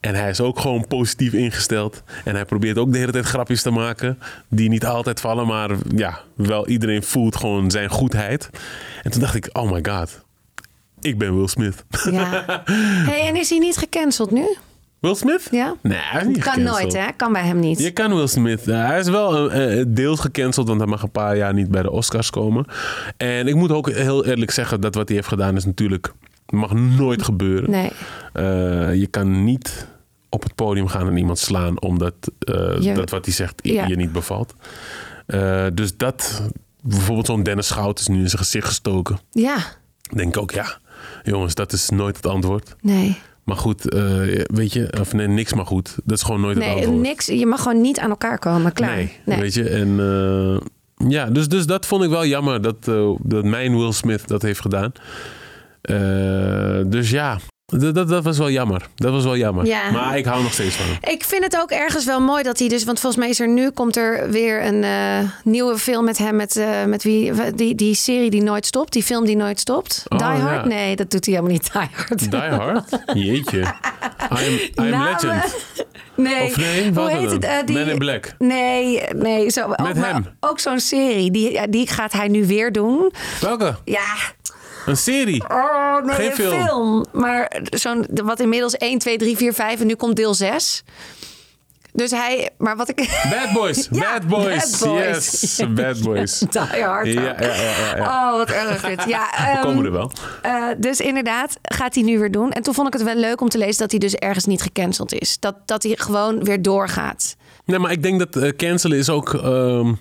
[0.00, 2.02] En hij is ook gewoon positief ingesteld.
[2.24, 4.18] En hij probeert ook de hele tijd grapjes te maken.
[4.48, 5.46] Die niet altijd vallen.
[5.46, 8.50] Maar ja, wel iedereen voelt gewoon zijn goedheid.
[9.02, 10.20] En toen dacht ik, oh my god.
[11.00, 11.84] Ik ben Will Smith.
[12.10, 12.44] Ja.
[13.10, 14.56] hey, en is hij niet gecanceld nu?
[15.00, 15.48] Will Smith?
[15.50, 15.74] Ja?
[15.80, 16.80] Nee, hij is niet Kan gecanceld.
[16.80, 17.06] nooit, hè?
[17.16, 17.78] Kan bij hem niet.
[17.78, 18.68] Je kan Will Smith.
[18.68, 21.82] eh, hij is wel eh, deels gecanceld, want hij mag een paar jaar niet bij
[21.82, 22.64] de Oscars komen.
[23.16, 26.12] En ik moet ook heel eerlijk zeggen dat wat hij heeft gedaan is natuurlijk
[26.52, 27.70] mag nooit gebeuren.
[27.70, 27.90] Nee.
[28.32, 29.86] Eh, je kan niet
[30.28, 33.86] op het podium gaan en iemand slaan omdat eh, Je- dat wat hij zegt Ja.
[33.86, 34.54] je niet bevalt.
[35.26, 36.42] Eh, dus dat,
[36.82, 39.18] bijvoorbeeld zo'n Dennis Schout is nu in zijn gezicht gestoken.
[39.30, 39.56] Ja,
[40.14, 40.78] Denk ik ook, ja,
[41.22, 42.74] jongens, dat is nooit het antwoord.
[42.80, 43.16] nee.
[43.44, 43.82] Maar goed,
[44.46, 45.96] weet je, of nee, niks maar goed.
[46.04, 47.00] Dat is gewoon nooit het Nee, antwoord.
[47.00, 47.26] niks.
[47.26, 48.72] Je mag gewoon niet aan elkaar komen.
[48.72, 48.94] Klaar.
[48.96, 49.68] Nee, weet je.
[49.68, 49.96] En
[51.08, 52.84] ja, dus, dus dat vond ik wel jammer dat,
[53.22, 54.92] dat mijn Will Smith dat heeft gedaan.
[55.82, 58.88] Eh, dus ja, dat, dat, dat was wel jammer.
[58.94, 59.66] Dat was wel jammer.
[59.66, 59.90] Ja.
[59.90, 60.96] Maar ik hou nog steeds van hem.
[61.14, 62.84] Ik vind het ook ergens wel mooi dat hij dus...
[62.84, 66.36] Want volgens mij is er nu komt er weer een eh, nieuwe film met hem.
[66.36, 68.92] Met, eh, met wie, die, die serie die nooit stopt.
[68.92, 70.04] Die film die nooit stopt.
[70.08, 70.62] Oh, Die Hard?
[70.62, 70.68] ja.
[70.68, 71.72] Nee, dat doet hij helemaal niet.
[71.72, 72.30] Die Hard.
[72.30, 72.84] Die Hard?
[73.14, 73.58] Jeetje.
[73.58, 75.16] I'm, I'm Namen.
[75.22, 75.54] Legend.
[76.16, 76.42] Nee.
[76.44, 77.66] Of nee, Hoe heet het?
[77.66, 77.76] die...
[77.76, 78.34] Men in Black.
[78.38, 79.50] Nee, nee.
[79.50, 80.26] Zo, ook, maar hem.
[80.40, 81.30] Ook zo'n serie.
[81.30, 83.12] Die, die gaat hij nu weer doen.
[83.40, 83.76] Welke?
[83.84, 84.04] Ja,
[84.86, 85.42] Een serie?
[85.48, 86.66] Oh, nee, Geen een film.
[86.66, 87.04] film.
[87.12, 90.82] Maar zo'n, wat inmiddels 1, 2, 3, 4, 5 en nu komt deel 6.
[91.94, 92.96] Dus hij, maar wat ik...
[93.30, 93.88] Bad Boys.
[93.90, 94.70] Ja, Bad Boys.
[94.80, 95.40] Bad Boys.
[95.56, 95.62] Yes.
[95.74, 96.38] Bad Boys.
[96.38, 97.06] Die Hard.
[97.06, 98.30] Ja, ja, ja, ja.
[98.32, 99.04] Oh, wat erg dit.
[99.08, 100.12] Ja, We ehm, komen er wel.
[100.42, 102.50] eh, dus inderdaad, gaat hij nu weer doen.
[102.52, 104.62] En toen vond ik het wel leuk om te lezen dat hij dus ergens niet
[104.62, 105.36] gecanceld is.
[105.40, 107.36] Dat, dat hij gewoon weer doorgaat.
[107.64, 109.34] Nee, maar ik denk dat eh, cancelen is ook.
[109.34, 109.92] ehm,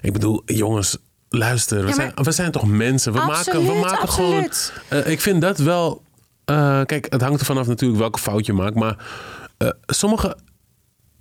[0.00, 0.96] ik bedoel, jongens,
[1.28, 1.80] luister.
[1.82, 3.12] We, Ja, zijn, we zijn toch mensen?
[3.12, 4.48] We maken, we Absoluut, maken gewoon.
[4.88, 6.02] eh, ik vind dat wel.
[6.44, 8.74] eh, kijk, het hangt er vanaf natuurlijk welke fout je maakt.
[8.74, 8.96] Maar
[9.58, 10.36] eh, sommige.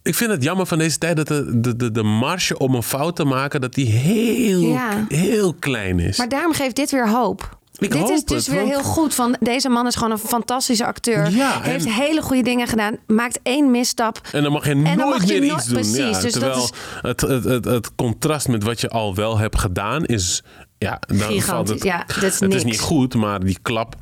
[0.04, 2.84] Ik vind het jammer van deze tijd dat de, de, de, de marge om een
[2.84, 5.06] fout te maken, dat die heel, Ja.
[5.08, 6.18] heel klein is.
[6.18, 7.58] Maar daarom geeft dit weer hoop.
[7.78, 9.14] Ik dit is dus het, weer heel goed.
[9.16, 11.30] Van, deze man is gewoon een fantastische acteur.
[11.30, 12.98] Ja, heeft en- hele goede dingen gedaan.
[13.08, 14.22] Maakt één misstap.
[14.32, 15.74] En dan mag je nooit mag je meer iets doen.
[15.74, 16.70] precies, ja, dus dat terwijl is-
[17.02, 20.44] het, het, het, het contrast met wat je al wel hebt gedaan is...
[20.78, 23.96] Ja, dan Gigantisch, valt het, ja, dat is het is niet goed, maar die klap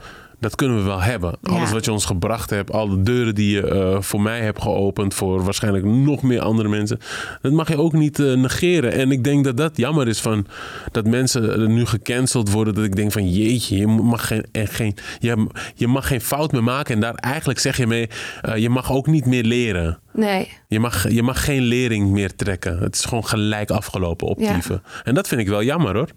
[0.44, 1.36] dat kunnen we wel hebben.
[1.44, 1.74] Alles Ja.
[1.74, 5.44] wat je ons gebracht hebt, alle deuren die je eh, voor mij hebt geopend, voor
[5.44, 7.00] waarschijnlijk nog meer andere mensen,
[7.41, 8.91] dat mag je ook niet eh, negeren.
[8.91, 10.46] En ik denk dat dat jammer is van
[10.91, 12.74] dat mensen er nu gecanceld worden.
[12.74, 16.52] Dat ik denk van jeetje, je mag geen, en geen, je, je mag geen fout
[16.52, 16.96] meer maken.
[16.96, 18.10] En daar eigenlijk zeg je mee,
[18.41, 19.98] eh, je mag ook niet meer leren.
[20.14, 20.51] Nee.
[20.68, 22.80] Je mag, je mag geen lering meer trekken.
[22.80, 24.53] Het is gewoon gelijk afgelopen op Ja.
[24.53, 24.84] dieven.
[25.03, 26.09] En dat vind ik wel jammer hoor.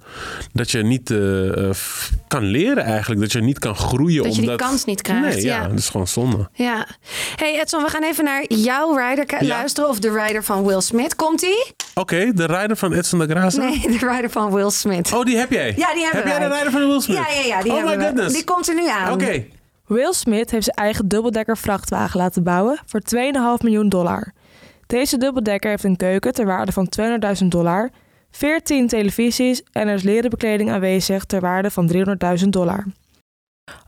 [0.53, 1.74] Dat je niet eh, eh,
[2.28, 3.20] kan leren eigenlijk.
[3.20, 4.22] Dat je niet kan groeien.
[4.22, 4.66] Dat je die omdat...
[4.68, 5.68] kans niet krijgt, Nee, ja, ja.
[5.68, 6.49] dat is gewoon zonde.
[6.53, 6.86] Ja.
[7.36, 9.47] Hey Edson, we gaan even naar jouw rider Ja.
[9.47, 9.88] luisteren.
[9.90, 11.16] Of de rider van Will Smith.
[11.16, 11.72] Komt-ie?
[11.94, 13.59] Oké, de rider van Edson de Graça.
[13.59, 15.12] Nee, de rider van Will Smith.
[15.12, 15.74] Oh, die heb jij?
[15.76, 17.16] Ja, die hebben Heb jij de rider van Will Smith?
[17.16, 17.62] Ja, ja, ja.
[17.62, 18.34] Die oh my goodness.
[18.34, 19.12] Die komt er nu aan.
[19.12, 19.44] Oké.
[19.87, 24.32] Will Smith heeft zijn eigen dubbeldekker vrachtwagen laten bouwen voor 2,5 miljoen dollar.
[24.87, 26.89] Deze dubbeldekker heeft een keuken ter waarde van
[27.43, 27.91] 200.000 dollar,
[28.30, 31.91] 14 televisies en er is leren bekleding aanwezig ter waarde van
[32.43, 32.84] 300.000 dollar.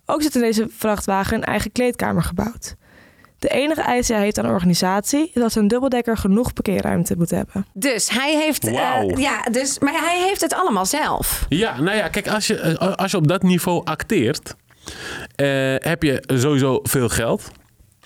[0.07, 2.77] Ook zit in deze vrachtwagen een eigen kleedkamer gebouwd.
[3.39, 7.15] De enige eis die hij heeft aan de organisatie is dat zijn dubbeldekker genoeg parkeerruimte
[7.17, 7.67] moet hebben.
[7.75, 8.67] Dus hij heeft...
[8.67, 11.47] eh, ja, dus, maar hij heeft het allemaal zelf.
[11.49, 14.55] Ja, nou ja, kijk, als je, eh, als je op dat niveau acteert,
[15.35, 17.51] eh, heb je sowieso veel geld.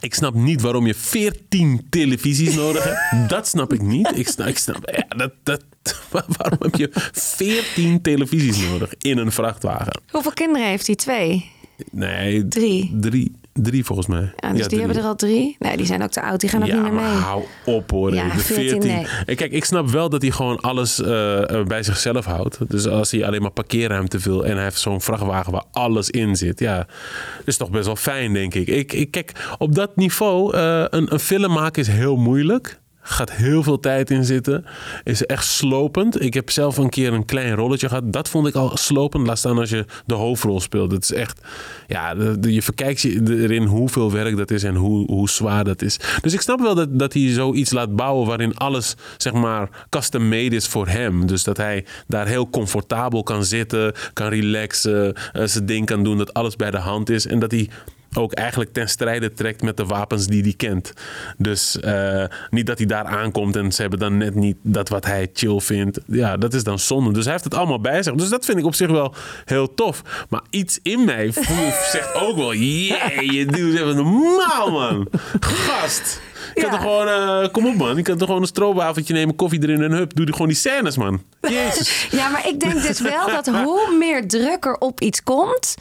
[0.01, 3.29] Ik snap niet waarom je 14 televisies nodig hebt.
[3.31, 4.13] Dat snap ik niet.
[4.15, 5.65] Ik snap, ik snap ja, dat, dat,
[6.37, 10.01] waarom heb je 14 televisies nodig in een vrachtwagen?
[10.11, 10.97] Hoeveel kinderen heeft hij?
[10.97, 11.51] Twee?
[11.91, 12.97] Nee, Drie.
[13.01, 14.33] Drie, drie volgens mij.
[14.37, 15.57] Ja, dus die hebben er al drie.
[15.59, 16.41] Nee, die zijn ook te oud.
[16.41, 17.05] Die gaan ook ja, niet meer mee.
[17.05, 18.15] hou op hoor.
[18.15, 19.07] Ja, de 14, nee.
[19.27, 22.59] En Kijk, ik snap wel dat hij gewoon alles eh, eh, bij zichzelf houdt.
[22.69, 26.37] Dus als hij alleen maar parkeerruimte wil en hij heeft zo'n vrachtwagen waar alles in
[26.37, 26.59] zit.
[26.59, 28.67] Ja, dat is toch best wel fijn, denk ik.
[28.67, 32.81] ik, ik kijk, op dat niveau, eh, een, een film maken is heel moeilijk.
[33.05, 34.65] Gaat heel veel tijd in zitten.
[35.05, 36.23] Is echt slopend.
[36.23, 38.13] Ik heb zelf een keer een klein rolletje gehad.
[38.13, 39.27] Dat vond ik al slopend.
[39.27, 40.93] Laat staan als je de hoofdrol speelt.
[40.93, 41.41] Het is echt.
[41.87, 45.97] Ja, je verkijkt je erin hoeveel werk dat is en hoe, hoe zwaar dat is.
[46.21, 50.29] Dus ik snap wel dat, dat hij zoiets laat bouwen waarin alles, zeg maar, custom
[50.29, 51.27] made is voor hem.
[51.27, 56.19] Dus dat hij daar heel comfortabel kan zitten, kan relaxen, eh, zijn ding kan doen,
[56.19, 57.27] dat alles bij de hand is.
[57.27, 57.69] En dat hij
[58.17, 60.93] ook eigenlijk ten strijde trekt met de wapens die hij kent.
[61.37, 65.05] Dus eh, niet dat hij daar aankomt en ze hebben dan net niet dat wat
[65.05, 66.01] hij chill vindt.
[66.07, 67.13] Ja, dat is dan zonde.
[67.13, 68.15] Dus hij heeft het allemaal bij zich.
[68.15, 70.27] Dus dat vind ik op zich wel heel tof.
[70.29, 71.33] Maar iets in mij
[71.93, 72.55] zegt ook wel...
[72.55, 75.09] Yeah, je doet even normaal, man.
[75.41, 76.21] Gast.
[76.55, 77.09] Je kan toch gewoon...
[77.09, 77.97] eh, kom op, man.
[77.97, 80.15] Je kan toch gewoon een stroopwafeltje nemen, koffie erin en hup.
[80.15, 81.23] Doe die gewoon die scènes, man.
[81.41, 82.09] Jezus.
[82.11, 85.75] Ja, maar ik denk dus wel dat hoe meer druk er op iets komt,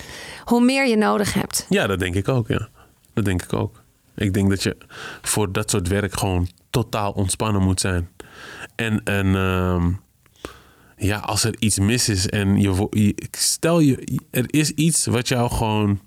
[0.45, 1.66] hoe meer je nodig hebt.
[1.70, 2.70] Ja, dat denk ik ook, ja.
[3.14, 3.82] Dat denk ik ook.
[4.16, 4.78] Ik denk dat je
[5.22, 8.09] voor dat soort werk gewoon totaal ontspannen moet zijn.
[8.76, 9.91] En, en ehm,
[10.97, 15.51] ja, als er iets mis is en je- stel je, er is iets wat jou
[15.51, 15.99] gewoon,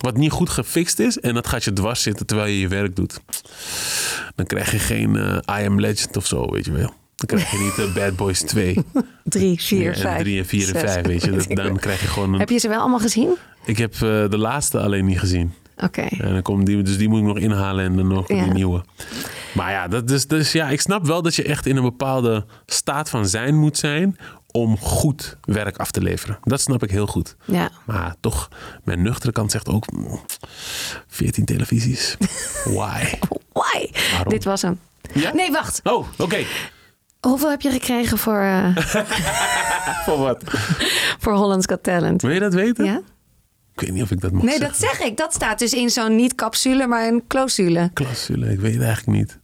[0.00, 2.96] wat niet goed gefixt is en dat gaat je dwars zitten terwijl je je werk
[2.96, 3.20] doet.
[4.34, 6.92] Dan krijg je geen eh, I Am Legend of zo, weet je wel.
[7.16, 8.78] Dan krijg je niet eh, Bad Boys 2.
[9.24, 10.22] Drie, vier, Ja, en vijf.
[10.22, 10.92] 3 en 4 en zes.
[10.92, 11.30] 5, weet je.
[11.30, 12.38] Dat- Dan krijg je gewoon een...
[12.38, 13.34] Heb je ze wel allemaal gezien?
[13.64, 15.52] Ik heb eh, de laatste alleen niet gezien.
[15.76, 16.00] Oké.
[16.02, 18.42] En dan komt die, dus die moet ik nog inhalen en dan nog Ja.
[18.44, 18.84] die nieuwe.
[19.54, 22.46] Maar ja, dat is, dus ja, ik snap wel dat je echt in een bepaalde
[22.66, 24.16] staat van zijn moet zijn
[24.56, 26.38] om goed werk af te leveren.
[26.42, 27.36] Dat snap ik heel goed.
[27.44, 27.70] Ja.
[27.86, 28.48] Maar toch,
[28.84, 30.20] mijn nuchtere kant zegt ook mm,
[31.06, 32.16] 14 televisies.
[32.64, 33.18] Why?
[33.52, 33.90] Why?
[34.12, 34.28] Waarom?
[34.28, 34.80] Dit was hem.
[35.12, 35.32] Ja?
[35.34, 35.80] Nee, wacht.
[35.82, 36.44] Oh, oké.
[37.20, 38.76] Hoeveel heb je gekregen voor, eh,
[40.06, 40.42] Voor wat?
[41.18, 42.22] voor Holland's Got Talent?
[42.22, 42.84] Wil je dat weten?
[42.84, 43.00] Ja?
[43.74, 44.80] Ik weet niet of ik dat mag Nee, zeggen.
[44.80, 45.16] dat zeg ik.
[45.16, 47.90] Dat staat dus in zo'n niet capsule, maar een clausule.
[47.94, 49.38] Clausule, ik weet het eigenlijk niet.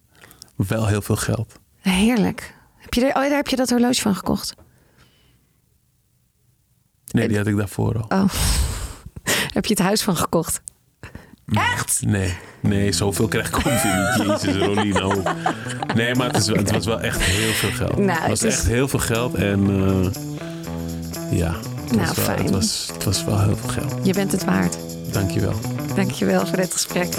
[0.69, 1.55] Wel heel veel geld.
[1.81, 2.55] Heerlijk.
[2.79, 4.55] Heb je, er, oh, daar heb je dat horloge van gekocht?
[7.11, 8.19] Nee, die had ik daarvoor al.
[8.19, 8.29] Oh.
[9.57, 10.63] heb je het huis van gekocht?
[11.53, 12.01] Echt?
[12.07, 13.75] Nee, nee, zoveel krijg ik ook weer
[14.27, 14.43] niet.
[14.43, 15.01] Jezus, Rolina.
[15.01, 15.23] ook.
[15.95, 17.97] Nee, maar het, is, het was wel echt heel veel geld.
[17.97, 20.11] Nou, het was het is- echt heel veel geld en eh,
[21.39, 21.55] ja,
[21.85, 22.43] het, Nou, was wel, fijn.
[22.43, 23.95] het, was, het was wel heel veel geld.
[24.07, 24.77] Je bent het waard.
[25.13, 25.55] Dankjewel.
[25.95, 27.15] Dankjewel voor dit gesprek.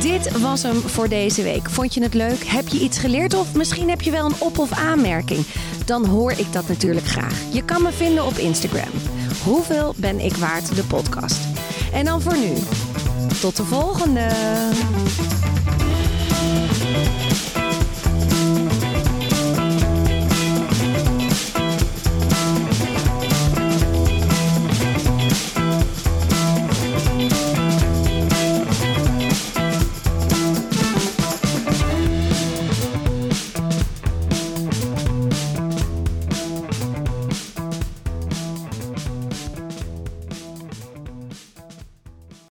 [0.00, 1.70] Dit was hem voor deze week.
[1.70, 2.44] Vond je het leuk?
[2.46, 5.44] Heb je iets geleerd of misschien heb je wel een op- of aanmerking?
[5.84, 7.34] Dan hoor ik dat natuurlijk graag.
[7.52, 8.90] Je kan me vinden op Instagram.
[9.44, 11.38] Hoeveel ben ik waard de podcast?
[11.92, 12.52] En dan voor nu.
[13.40, 14.28] Tot de volgende.